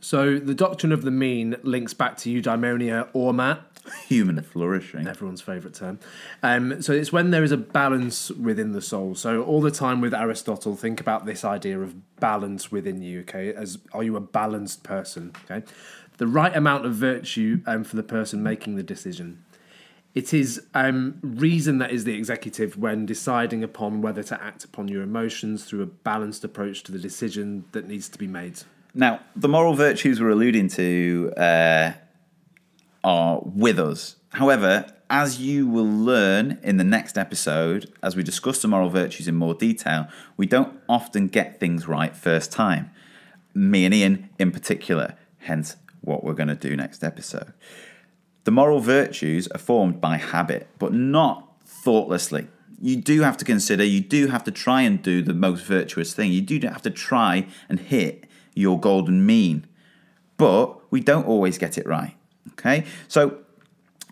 So 0.00 0.38
the 0.38 0.54
doctrine 0.54 0.92
of 0.92 1.02
the 1.02 1.10
mean 1.10 1.56
links 1.62 1.92
back 1.92 2.16
to 2.18 2.30
eudaimonia 2.30 3.08
or 3.12 3.34
Matt, 3.34 3.62
Human 4.06 4.42
flourishing. 4.42 5.06
everyone's 5.06 5.40
favourite 5.40 5.74
term. 5.74 5.98
Um, 6.42 6.82
so 6.82 6.92
it's 6.92 7.12
when 7.12 7.30
there 7.30 7.42
is 7.42 7.52
a 7.52 7.56
balance 7.56 8.30
within 8.30 8.72
the 8.72 8.82
soul. 8.82 9.14
So 9.14 9.42
all 9.42 9.60
the 9.60 9.70
time 9.70 10.00
with 10.00 10.12
Aristotle, 10.14 10.76
think 10.76 11.00
about 11.00 11.26
this 11.26 11.44
idea 11.44 11.80
of 11.80 12.16
balance 12.20 12.70
within 12.70 13.02
you. 13.02 13.20
Okay, 13.20 13.52
as 13.54 13.78
are 13.92 14.02
you 14.02 14.16
a 14.16 14.20
balanced 14.20 14.82
person? 14.82 15.32
Okay, 15.44 15.66
the 16.18 16.26
right 16.26 16.54
amount 16.54 16.84
of 16.84 16.94
virtue 16.94 17.62
um, 17.66 17.84
for 17.84 17.96
the 17.96 18.02
person 18.02 18.42
making 18.42 18.76
the 18.76 18.82
decision. 18.82 19.44
It 20.14 20.34
is 20.34 20.66
um, 20.74 21.18
reason 21.22 21.78
that 21.78 21.90
is 21.90 22.04
the 22.04 22.14
executive 22.14 22.76
when 22.76 23.06
deciding 23.06 23.62
upon 23.62 24.00
whether 24.02 24.22
to 24.24 24.42
act 24.42 24.64
upon 24.64 24.88
your 24.88 25.02
emotions 25.02 25.64
through 25.64 25.82
a 25.82 25.86
balanced 25.86 26.44
approach 26.44 26.82
to 26.84 26.92
the 26.92 26.98
decision 26.98 27.66
that 27.72 27.86
needs 27.86 28.08
to 28.08 28.18
be 28.18 28.26
made. 28.26 28.60
Now, 28.94 29.20
the 29.36 29.48
moral 29.48 29.74
virtues 29.74 30.20
we're 30.20 30.30
alluding 30.30 30.68
to 30.70 31.32
uh, 31.36 31.92
are 33.04 33.40
with 33.44 33.78
us. 33.78 34.16
However, 34.30 34.92
as 35.10 35.40
you 35.40 35.66
will 35.66 35.90
learn 35.90 36.58
in 36.62 36.76
the 36.76 36.84
next 36.84 37.16
episode, 37.16 37.92
as 38.02 38.14
we 38.14 38.22
discuss 38.22 38.60
the 38.60 38.68
moral 38.68 38.90
virtues 38.90 39.28
in 39.28 39.34
more 39.34 39.54
detail, 39.54 40.08
we 40.36 40.46
don't 40.46 40.78
often 40.88 41.28
get 41.28 41.58
things 41.58 41.88
right 41.88 42.14
first 42.14 42.52
time. 42.52 42.90
Me 43.54 43.84
and 43.84 43.94
Ian 43.94 44.28
in 44.38 44.50
particular, 44.50 45.14
hence 45.38 45.76
what 46.02 46.24
we're 46.24 46.34
going 46.34 46.48
to 46.48 46.54
do 46.54 46.76
next 46.76 47.02
episode. 47.02 47.52
The 48.44 48.50
moral 48.50 48.80
virtues 48.80 49.48
are 49.48 49.58
formed 49.58 50.00
by 50.00 50.16
habit, 50.16 50.68
but 50.78 50.92
not 50.92 51.52
thoughtlessly. 51.64 52.48
You 52.80 52.96
do 52.96 53.22
have 53.22 53.36
to 53.38 53.44
consider, 53.44 53.84
you 53.84 54.00
do 54.00 54.28
have 54.28 54.44
to 54.44 54.50
try 54.50 54.82
and 54.82 55.02
do 55.02 55.22
the 55.22 55.34
most 55.34 55.64
virtuous 55.64 56.14
thing. 56.14 56.32
You 56.32 56.42
do 56.42 56.60
have 56.68 56.82
to 56.82 56.90
try 56.90 57.46
and 57.68 57.80
hit 57.80 58.27
your 58.58 58.78
golden 58.78 59.24
mean, 59.24 59.66
but 60.36 60.90
we 60.90 61.00
don't 61.00 61.26
always 61.26 61.58
get 61.58 61.78
it 61.78 61.86
right. 61.86 62.14
Okay? 62.52 62.84
So 63.06 63.38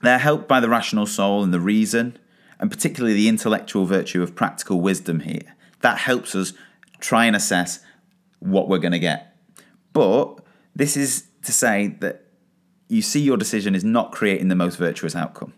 they're 0.03 0.19
helped 0.19 0.47
by 0.47 0.61
the 0.61 0.69
rational 0.69 1.07
soul 1.07 1.43
and 1.43 1.53
the 1.53 1.61
reason, 1.61 2.19
and 2.59 2.71
particularly 2.71 3.15
the 3.15 3.29
intellectual 3.29 3.87
virtue 3.87 4.23
of 4.23 4.35
practical 4.35 4.81
wisdom 4.81 5.21
here. 5.21 5.55
That 5.81 5.99
helps 5.99 6.35
us 6.35 6.53
try 7.01 7.27
and 7.27 7.35
assess 7.35 7.81
what 8.39 8.69
we're 8.69 8.79
going 8.79 8.93
to 8.93 8.99
get. 8.99 9.37
But 9.93 10.39
this 10.75 10.97
is 10.97 11.27
to 11.43 11.53
say 11.53 11.97
that 12.01 12.25
you 12.89 13.03
see 13.03 13.21
your 13.21 13.37
decision 13.37 13.75
is 13.75 13.85
not 13.85 14.13
creating 14.13 14.49
the 14.49 14.55
most 14.55 14.77
virtuous 14.77 15.17
outcome. 15.17 15.55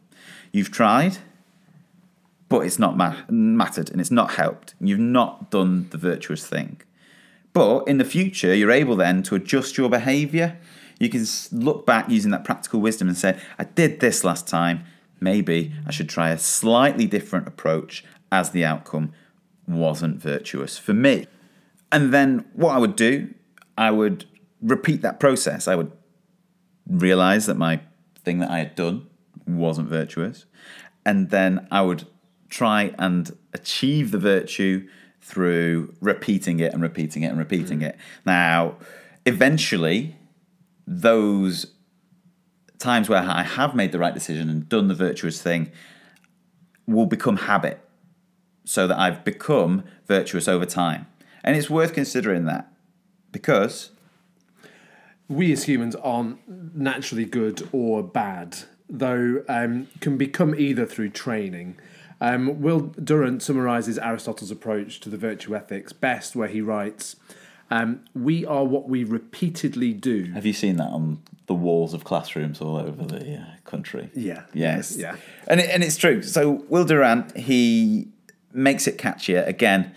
You've 0.53 0.70
tried, 0.70 1.18
but 2.48 2.61
it's 2.61 2.79
not 2.79 2.96
ma- 2.96 3.16
mattered 3.29 3.90
and 3.90 4.01
it's 4.01 4.11
not 4.11 4.33
helped. 4.33 4.74
You've 4.81 4.98
not 4.98 5.51
done 5.51 5.88
the 5.90 5.98
virtuous 5.98 6.46
thing. 6.46 6.81
But 7.52 7.88
in 7.88 7.98
the 7.98 8.04
future, 8.04 8.54
you're 8.54 8.70
able 8.70 8.96
then 8.96 9.22
to 9.24 9.34
adjust 9.34 9.76
your 9.76 9.88
behavior. 9.88 10.58
You 10.98 11.08
can 11.08 11.24
look 11.52 11.87
back 11.87 12.08
using 12.08 12.30
that 12.32 12.44
practical 12.44 12.80
wisdom 12.80 13.08
and 13.08 13.16
say, 13.16 13.38
I 13.58 13.64
did 13.64 14.00
this 14.00 14.24
last 14.24 14.46
time. 14.46 14.84
Maybe 15.20 15.72
I 15.87 15.90
should 15.90 16.08
try 16.08 16.30
a 16.30 16.38
slightly 16.38 17.06
different 17.06 17.48
approach 17.48 18.04
as 18.30 18.50
the 18.50 18.64
outcome 18.64 19.12
wasn't 19.66 20.20
virtuous 20.20 20.78
for 20.78 20.94
me. 20.94 21.26
And 21.90 22.12
then 22.12 22.44
what 22.52 22.74
I 22.74 22.78
would 22.78 22.96
do, 22.96 23.34
I 23.76 23.90
would 23.90 24.26
repeat 24.61 25.02
that 25.02 25.20
process. 25.20 25.68
I 25.68 25.74
would 25.74 25.92
realize 26.87 27.46
that 27.46 27.56
my 27.56 27.80
thing 28.24 28.38
that 28.40 28.50
I 28.50 28.58
had 28.58 28.74
done 28.74 29.06
wasn't 29.46 29.88
virtuous. 29.88 30.46
And 31.04 31.30
then 31.30 31.66
I 31.70 31.82
would 31.82 32.06
try 32.48 32.94
and 32.98 33.37
achieve 33.52 34.11
the 34.11 34.18
virtue 34.18 34.88
through 35.20 35.94
repeating 36.00 36.61
it 36.61 36.72
and 36.72 36.83
repeating 36.83 37.22
it 37.22 37.28
and 37.28 37.38
repeating 37.38 37.83
it. 37.83 37.96
Now, 38.24 38.76
eventually, 39.26 40.16
those 40.87 41.66
times 42.78 43.09
where 43.09 43.22
I 43.22 43.42
have 43.42 43.74
made 43.74 43.92
the 43.92 43.98
right 43.98 44.14
decision 44.14 44.48
and 44.48 44.68
done 44.68 44.88
the 44.88 44.94
virtuous 44.94 45.42
thing 45.42 45.70
will 46.87 47.07
become 47.07 47.37
habit 47.37 47.81
so 48.64 48.87
that 48.87 48.98
I've 48.98 49.24
become 49.24 49.85
virtuous 50.07 50.48
over 50.48 50.64
time. 50.64 51.07
And 51.44 51.57
it's 51.57 51.70
worth 51.70 51.92
considering 51.92 52.44
that 52.46 52.72
because 53.33 53.90
we 55.28 55.52
as 55.52 55.64
humans 55.64 55.94
aren't 55.96 56.38
naturally 56.74 57.24
good 57.24 57.68
or 57.72 58.02
bad, 58.02 58.59
though 58.88 59.44
um, 59.48 59.88
can 60.00 60.16
become 60.16 60.54
either 60.54 60.87
through 60.87 61.11
training. 61.11 61.76
Um, 62.20 62.61
Will 62.61 62.81
Durant 62.81 63.42
summarizes 63.42 63.98
Aristotle's 63.98 64.50
approach 64.50 65.00
to 65.00 65.09
the 65.09 65.16
virtue 65.16 65.54
ethics 65.54 65.92
best, 65.92 66.35
where 66.35 66.48
he 66.48 66.61
writes, 66.61 67.16
um, 67.70 68.04
"We 68.14 68.44
are 68.44 68.64
what 68.64 68.88
we 68.88 69.04
repeatedly 69.04 69.92
do." 69.92 70.24
have 70.33 70.46
you 70.46 70.52
seen 70.52 70.76
that 70.76 70.88
on 70.88 71.20
the 71.46 71.54
walls 71.54 71.94
of 71.94 72.04
classrooms 72.04 72.61
all 72.61 72.76
over 72.76 73.04
the 73.04 73.37
uh, 73.37 73.44
country? 73.64 74.11
Yeah. 74.14 74.42
Yes. 74.52 74.96
Yeah. 74.96 75.16
And 75.46 75.61
it, 75.61 75.70
and 75.70 75.83
it's 75.83 75.96
true. 75.96 76.22
So 76.22 76.64
Will 76.68 76.85
Durant 76.85 77.37
he 77.37 78.09
makes 78.52 78.87
it 78.87 78.98
catchier 78.98 79.46
again, 79.46 79.94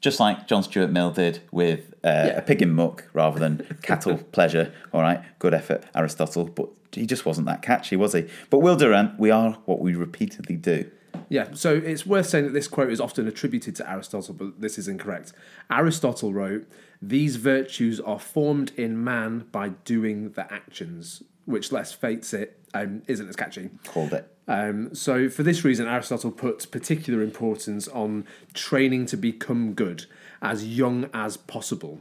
just 0.00 0.20
like 0.20 0.46
John 0.46 0.62
Stuart 0.62 0.90
Mill 0.90 1.10
did 1.10 1.40
with 1.50 1.94
uh, 2.04 2.32
a 2.36 2.42
pig 2.42 2.62
in 2.62 2.72
muck 2.72 3.04
rather 3.12 3.38
than 3.38 3.78
cattle 3.82 4.18
pleasure. 4.32 4.72
All 4.92 5.02
right, 5.02 5.22
good 5.38 5.54
effort, 5.54 5.84
Aristotle, 5.94 6.46
but 6.46 6.68
he 6.92 7.06
just 7.06 7.24
wasn't 7.24 7.46
that 7.46 7.62
catchy, 7.62 7.96
was 7.96 8.12
he? 8.12 8.28
But 8.48 8.58
Will 8.58 8.76
Durant, 8.76 9.18
we 9.18 9.30
are 9.30 9.52
what 9.64 9.80
we 9.80 9.94
repeatedly 9.94 10.56
do. 10.56 10.90
Yeah, 11.30 11.52
so 11.52 11.72
it's 11.72 12.04
worth 12.04 12.26
saying 12.28 12.44
that 12.46 12.52
this 12.52 12.66
quote 12.66 12.90
is 12.90 13.00
often 13.00 13.28
attributed 13.28 13.76
to 13.76 13.88
Aristotle, 13.88 14.34
but 14.34 14.60
this 14.60 14.78
is 14.78 14.88
incorrect. 14.88 15.32
Aristotle 15.70 16.34
wrote, 16.34 16.66
These 17.00 17.36
virtues 17.36 18.00
are 18.00 18.18
formed 18.18 18.72
in 18.76 19.02
man 19.02 19.46
by 19.52 19.68
doing 19.68 20.32
the 20.32 20.52
actions, 20.52 21.22
which, 21.44 21.70
let's 21.70 21.92
face 21.92 22.34
it, 22.34 22.58
um, 22.74 23.02
isn't 23.06 23.28
as 23.28 23.36
catchy. 23.36 23.70
Called 23.86 24.12
it. 24.12 24.28
Um, 24.48 24.92
so, 24.92 25.28
for 25.28 25.44
this 25.44 25.64
reason, 25.64 25.86
Aristotle 25.86 26.32
puts 26.32 26.66
particular 26.66 27.22
importance 27.22 27.86
on 27.86 28.26
training 28.52 29.06
to 29.06 29.16
become 29.16 29.74
good 29.74 30.06
as 30.42 30.66
young 30.66 31.08
as 31.14 31.36
possible. 31.36 32.00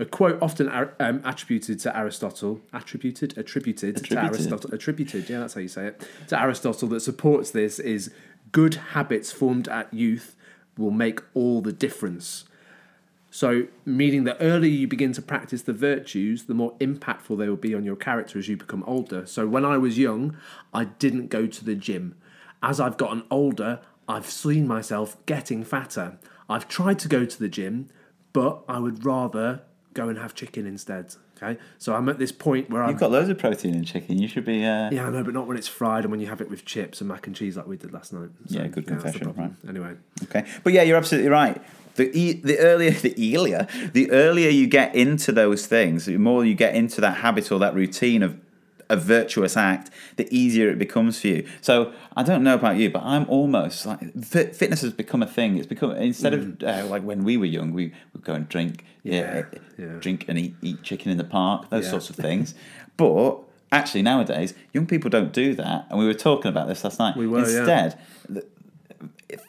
A 0.00 0.04
quote 0.04 0.40
often 0.40 0.68
um, 0.68 1.20
attributed 1.24 1.80
to 1.80 1.96
Aristotle, 1.96 2.60
attributed, 2.72 3.36
attributed, 3.36 3.96
attributed, 3.96 4.04
to. 4.04 4.20
Aristotle, 4.20 4.72
attributed, 4.72 5.28
yeah, 5.28 5.40
that's 5.40 5.54
how 5.54 5.60
you 5.60 5.66
say 5.66 5.88
it, 5.88 6.08
to 6.28 6.40
Aristotle 6.40 6.86
that 6.90 7.00
supports 7.00 7.50
this 7.50 7.80
is 7.80 8.12
good 8.52 8.74
habits 8.74 9.32
formed 9.32 9.68
at 9.68 9.92
youth 9.92 10.36
will 10.76 10.90
make 10.90 11.20
all 11.34 11.60
the 11.60 11.72
difference. 11.72 12.44
So, 13.30 13.66
meaning 13.84 14.24
the 14.24 14.40
earlier 14.40 14.70
you 14.70 14.88
begin 14.88 15.12
to 15.12 15.22
practice 15.22 15.62
the 15.62 15.72
virtues, 15.72 16.44
the 16.44 16.54
more 16.54 16.72
impactful 16.78 17.36
they 17.36 17.48
will 17.48 17.56
be 17.56 17.74
on 17.74 17.84
your 17.84 17.96
character 17.96 18.38
as 18.38 18.48
you 18.48 18.56
become 18.56 18.82
older. 18.86 19.26
So, 19.26 19.46
when 19.46 19.64
I 19.64 19.76
was 19.76 19.98
young, 19.98 20.36
I 20.72 20.84
didn't 20.84 21.28
go 21.28 21.46
to 21.46 21.64
the 21.64 21.74
gym. 21.74 22.16
As 22.62 22.80
I've 22.80 22.96
gotten 22.96 23.24
older, 23.30 23.80
I've 24.08 24.26
seen 24.26 24.66
myself 24.66 25.16
getting 25.26 25.62
fatter. 25.62 26.18
I've 26.48 26.68
tried 26.68 26.98
to 27.00 27.08
go 27.08 27.26
to 27.26 27.38
the 27.38 27.48
gym, 27.48 27.88
but 28.32 28.62
I 28.66 28.78
would 28.78 29.04
rather 29.04 29.62
go 29.92 30.08
and 30.08 30.18
have 30.18 30.34
chicken 30.34 30.66
instead. 30.66 31.14
Okay, 31.40 31.58
so 31.78 31.94
I'm 31.94 32.08
at 32.08 32.18
this 32.18 32.32
point 32.32 32.68
where 32.68 32.82
I'm. 32.82 32.90
You've 32.90 32.98
got 33.00 33.10
loads 33.12 33.28
of 33.28 33.38
protein 33.38 33.74
in 33.74 33.84
chicken. 33.84 34.18
You 34.18 34.26
should 34.28 34.44
be. 34.44 34.64
Uh, 34.64 34.90
Yeah, 34.90 35.06
I 35.06 35.10
know, 35.10 35.22
but 35.22 35.34
not 35.34 35.46
when 35.46 35.56
it's 35.56 35.68
fried 35.68 36.04
and 36.04 36.10
when 36.10 36.20
you 36.20 36.26
have 36.26 36.40
it 36.40 36.50
with 36.50 36.64
chips 36.64 37.00
and 37.00 37.08
mac 37.08 37.26
and 37.26 37.36
cheese 37.36 37.56
like 37.56 37.66
we 37.66 37.76
did 37.76 37.92
last 37.92 38.12
night. 38.12 38.30
So, 38.48 38.58
Yeah, 38.58 38.66
good 38.66 38.86
the 38.86 38.92
confession, 38.92 39.20
problem. 39.20 39.56
Anyway, 39.68 39.94
Okay, 40.24 40.44
but 40.64 40.72
yeah, 40.72 40.82
you're 40.82 40.96
absolutely 40.96 41.30
right. 41.30 41.62
The 41.94 42.10
e- 42.16 42.40
the 42.42 42.58
earlier 42.58 42.90
the 43.06 43.14
earlier 43.36 43.66
the 43.92 44.10
earlier 44.10 44.50
you 44.50 44.66
get 44.66 44.94
into 44.94 45.32
those 45.32 45.66
things, 45.66 46.06
the 46.06 46.16
more 46.16 46.44
you 46.44 46.54
get 46.54 46.74
into 46.74 47.00
that 47.00 47.18
habit 47.18 47.50
or 47.52 47.58
that 47.60 47.74
routine 47.74 48.22
of 48.22 48.36
a 48.90 48.96
virtuous 48.96 49.56
act, 49.56 49.90
the 50.16 50.26
easier 50.34 50.68
it 50.70 50.78
becomes 50.78 51.20
for 51.20 51.26
you. 51.28 51.46
So 51.60 51.92
I 52.16 52.22
don't 52.22 52.42
know 52.42 52.54
about 52.54 52.76
you, 52.76 52.88
but 52.90 53.02
I'm 53.02 53.26
almost 53.28 53.84
like 53.86 54.00
fit, 54.24 54.56
fitness 54.56 54.80
has 54.82 54.92
become 54.92 55.22
a 55.22 55.26
thing. 55.26 55.58
It's 55.58 55.66
become 55.66 55.92
instead 55.92 56.34
of 56.34 56.62
uh, 56.62 56.86
like 56.88 57.02
when 57.02 57.24
we 57.24 57.36
were 57.36 57.44
young, 57.46 57.72
we 57.72 57.92
would 58.12 58.24
go 58.24 58.34
and 58.34 58.48
drink, 58.48 58.84
yeah, 59.02 59.42
Mm. 59.42 59.52
Yeah, 59.78 59.84
yeah. 59.86 59.92
drink 60.00 60.24
and 60.28 60.38
eat 60.38 60.54
eat 60.62 60.82
chicken 60.82 61.10
in 61.10 61.18
the 61.18 61.24
park, 61.24 61.70
those 61.70 61.84
Yeah. 61.84 61.90
sorts 61.90 62.10
of 62.10 62.16
things. 62.16 62.54
But 62.96 63.38
actually 63.70 64.02
nowadays, 64.02 64.54
young 64.72 64.86
people 64.86 65.10
don't 65.10 65.32
do 65.32 65.54
that, 65.54 65.86
and 65.90 65.98
we 65.98 66.06
were 66.06 66.14
talking 66.14 66.48
about 66.48 66.66
this 66.68 66.82
last 66.84 66.98
night. 66.98 67.16
We 67.16 67.26
were. 67.26 67.40
Instead, 67.40 67.98
th- 68.32 68.46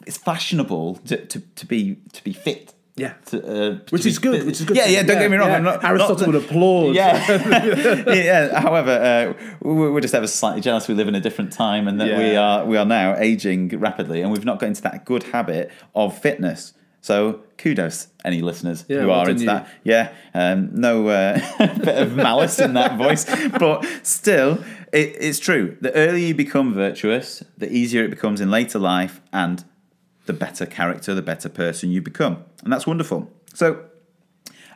it's 0.06 0.18
fashionable 0.18 0.96
to, 1.06 1.16
to, 1.26 1.40
to 1.40 1.66
be 1.66 1.96
to 2.12 2.22
be 2.24 2.32
fit. 2.32 2.74
Yeah. 3.00 3.12
To, 3.26 3.36
uh, 3.38 3.78
Which 3.90 4.04
is 4.06 4.18
good, 4.18 4.44
which 4.46 4.60
is 4.60 4.66
good 4.66 4.76
Yeah, 4.76 4.86
yeah. 4.86 5.02
Don't 5.02 5.16
yeah, 5.16 5.22
get 5.22 5.30
me 5.30 5.36
wrong. 5.38 5.48
yeah. 5.50 5.56
I'm 5.56 5.64
not, 5.64 5.84
Aristotle 5.84 6.16
not- 6.16 6.26
would 6.26 6.44
applaud. 6.44 6.94
Yeah, 7.00 8.12
yeah. 8.12 8.60
However, 8.60 8.90
uh, 8.90 9.42
we- 9.62 9.90
we're 9.90 10.00
just 10.00 10.14
ever 10.14 10.26
slightly 10.26 10.60
jealous. 10.60 10.88
We 10.88 10.94
live 10.94 11.08
in 11.08 11.14
a 11.14 11.20
different 11.20 11.52
time, 11.52 11.88
and 11.88 12.00
that 12.00 12.18
we 12.18 12.36
are 12.36 12.64
we 12.64 12.76
are 12.76 12.84
now 12.86 13.16
aging 13.16 13.68
rapidly, 13.78 14.20
and 14.22 14.30
we've 14.32 14.44
not 14.44 14.58
got 14.60 14.66
into 14.66 14.82
that 14.82 15.04
good 15.04 15.22
habit 15.34 15.70
of 15.94 16.16
fitness. 16.18 16.74
So 17.02 17.40
kudos, 17.56 18.08
any 18.26 18.42
listeners 18.42 18.84
Yeah, 18.86 19.00
who 19.00 19.10
are 19.10 19.28
into 19.30 19.42
you. 19.42 19.46
that. 19.46 19.68
Yeah, 19.84 20.12
um, 20.34 20.68
no 20.74 21.08
uh, 21.08 21.40
bit 21.58 21.96
of 21.96 22.14
malice 22.14 22.58
in 22.60 22.74
that 22.74 22.98
voice, 22.98 23.24
but 23.58 23.86
still, 24.02 24.62
it, 24.92 25.16
it's 25.18 25.38
true. 25.38 25.78
The 25.80 25.94
earlier 25.94 26.26
you 26.28 26.34
become 26.34 26.74
virtuous, 26.74 27.42
the 27.56 27.72
easier 27.72 28.04
it 28.04 28.10
becomes 28.10 28.42
in 28.42 28.50
later 28.50 28.78
life, 28.78 29.22
and 29.32 29.64
the 30.30 30.38
better 30.38 30.64
character, 30.64 31.12
the 31.12 31.22
better 31.22 31.48
person 31.48 31.90
you 31.90 32.00
become, 32.00 32.44
and 32.62 32.72
that's 32.72 32.86
wonderful. 32.86 33.28
So, 33.52 33.84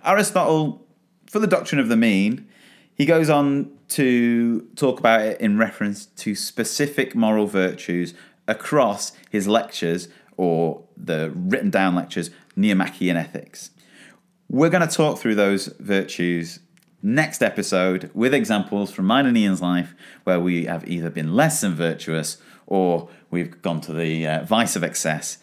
Aristotle, 0.05 0.85
for 1.31 1.39
the 1.39 1.47
doctrine 1.47 1.81
of 1.81 1.89
the 1.89 1.97
mean, 1.97 2.49
he 2.97 3.07
goes 3.07 3.31
on 3.31 3.71
to 3.91 4.63
talk 4.75 4.99
about 4.99 5.21
it 5.21 5.41
in 5.41 5.57
reference 5.57 6.07
to 6.07 6.35
specific 6.35 7.15
moral 7.15 7.47
virtues 7.47 8.15
across 8.49 9.13
his 9.31 9.47
lectures 9.47 10.09
or 10.37 10.83
the 10.97 11.33
written 11.37 11.71
down 11.71 11.95
lectures, 11.95 12.31
Nicomachean 12.57 13.17
Ethics. 13.17 13.71
We're 14.51 14.71
going 14.71 14.87
to 14.87 14.93
talk 14.93 15.19
through 15.19 15.37
those 15.37 15.69
virtues 15.79 16.59
next 17.01 17.43
episode 17.43 18.11
with 18.13 18.35
examples 18.35 18.91
from 18.91 19.05
mine 19.05 19.27
and 19.27 19.37
Ian's 19.37 19.63
life 19.63 19.95
where 20.25 20.41
we 20.41 20.65
have 20.65 20.89
either 20.89 21.11
been 21.11 21.37
less 21.37 21.61
than 21.61 21.75
virtuous 21.75 22.39
or 22.67 23.09
we've 23.31 23.61
gone 23.63 23.81
to 23.83 23.93
the 23.93 24.27
uh, 24.27 24.45
vice 24.45 24.75
of 24.75 24.83
excess. 24.83 25.39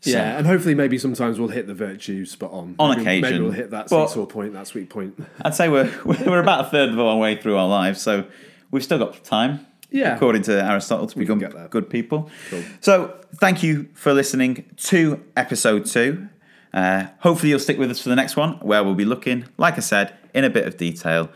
So- 0.00 0.10
Yeah, 0.10 0.38
and 0.38 0.46
hopefully 0.46 0.74
maybe 0.74 0.96
sometimes 0.98 1.38
we'll 1.40 1.48
hit 1.48 1.66
the 1.66 1.74
virtue 1.74 2.24
spot 2.24 2.52
on. 2.52 2.74
On 2.78 2.90
maybe, 2.90 3.02
occasion. 3.02 3.22
Maybe 3.30 3.42
we'll 3.42 3.52
hit 3.52 3.70
that 3.70 3.88
But- 3.88 4.08
seesaw 4.08 4.26
point, 4.26 4.52
that 4.52 4.66
sweet 4.66 4.88
point. 4.90 5.18
I'd 5.44 5.54
say 5.54 5.68
we're 5.68 5.90
we're 6.04 6.40
about 6.40 6.66
a 6.66 6.68
third 6.70 6.90
of 6.90 6.98
our 7.00 7.16
way 7.16 7.36
through 7.36 7.56
our 7.56 7.68
lives, 7.68 8.00
so 8.00 8.24
we've 8.70 8.84
still 8.84 8.98
got 8.98 9.22
time. 9.24 9.66
Yeah. 9.90 10.14
according 10.14 10.42
to 10.42 10.62
Aristotle, 10.62 11.06
to 11.06 11.18
become 11.18 11.38
good 11.70 11.88
people. 11.88 12.28
Cool. 12.50 12.62
So, 12.80 13.14
thank 13.36 13.62
you 13.62 13.88
for 13.94 14.12
listening 14.12 14.66
to 14.76 15.24
episode 15.34 15.86
two. 15.86 16.28
Uh, 16.74 17.06
hopefully, 17.20 17.48
you'll 17.48 17.58
stick 17.58 17.78
with 17.78 17.90
us 17.90 17.98
for 17.98 18.10
the 18.10 18.16
next 18.16 18.36
one, 18.36 18.58
where 18.60 18.84
we'll 18.84 18.94
be 18.94 19.06
looking, 19.06 19.46
like 19.56 19.78
I 19.78 19.80
said, 19.80 20.12
in 20.34 20.44
a 20.44 20.50
bit 20.50 20.66
of 20.66 20.76
detail 20.76 21.30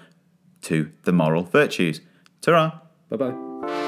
to 0.65 0.91
the 1.05 1.13
moral 1.13 1.45
virtues. 1.45 2.03
Ta-ra! 2.43 2.79
Bye 3.09 3.17
bye. 3.17 3.82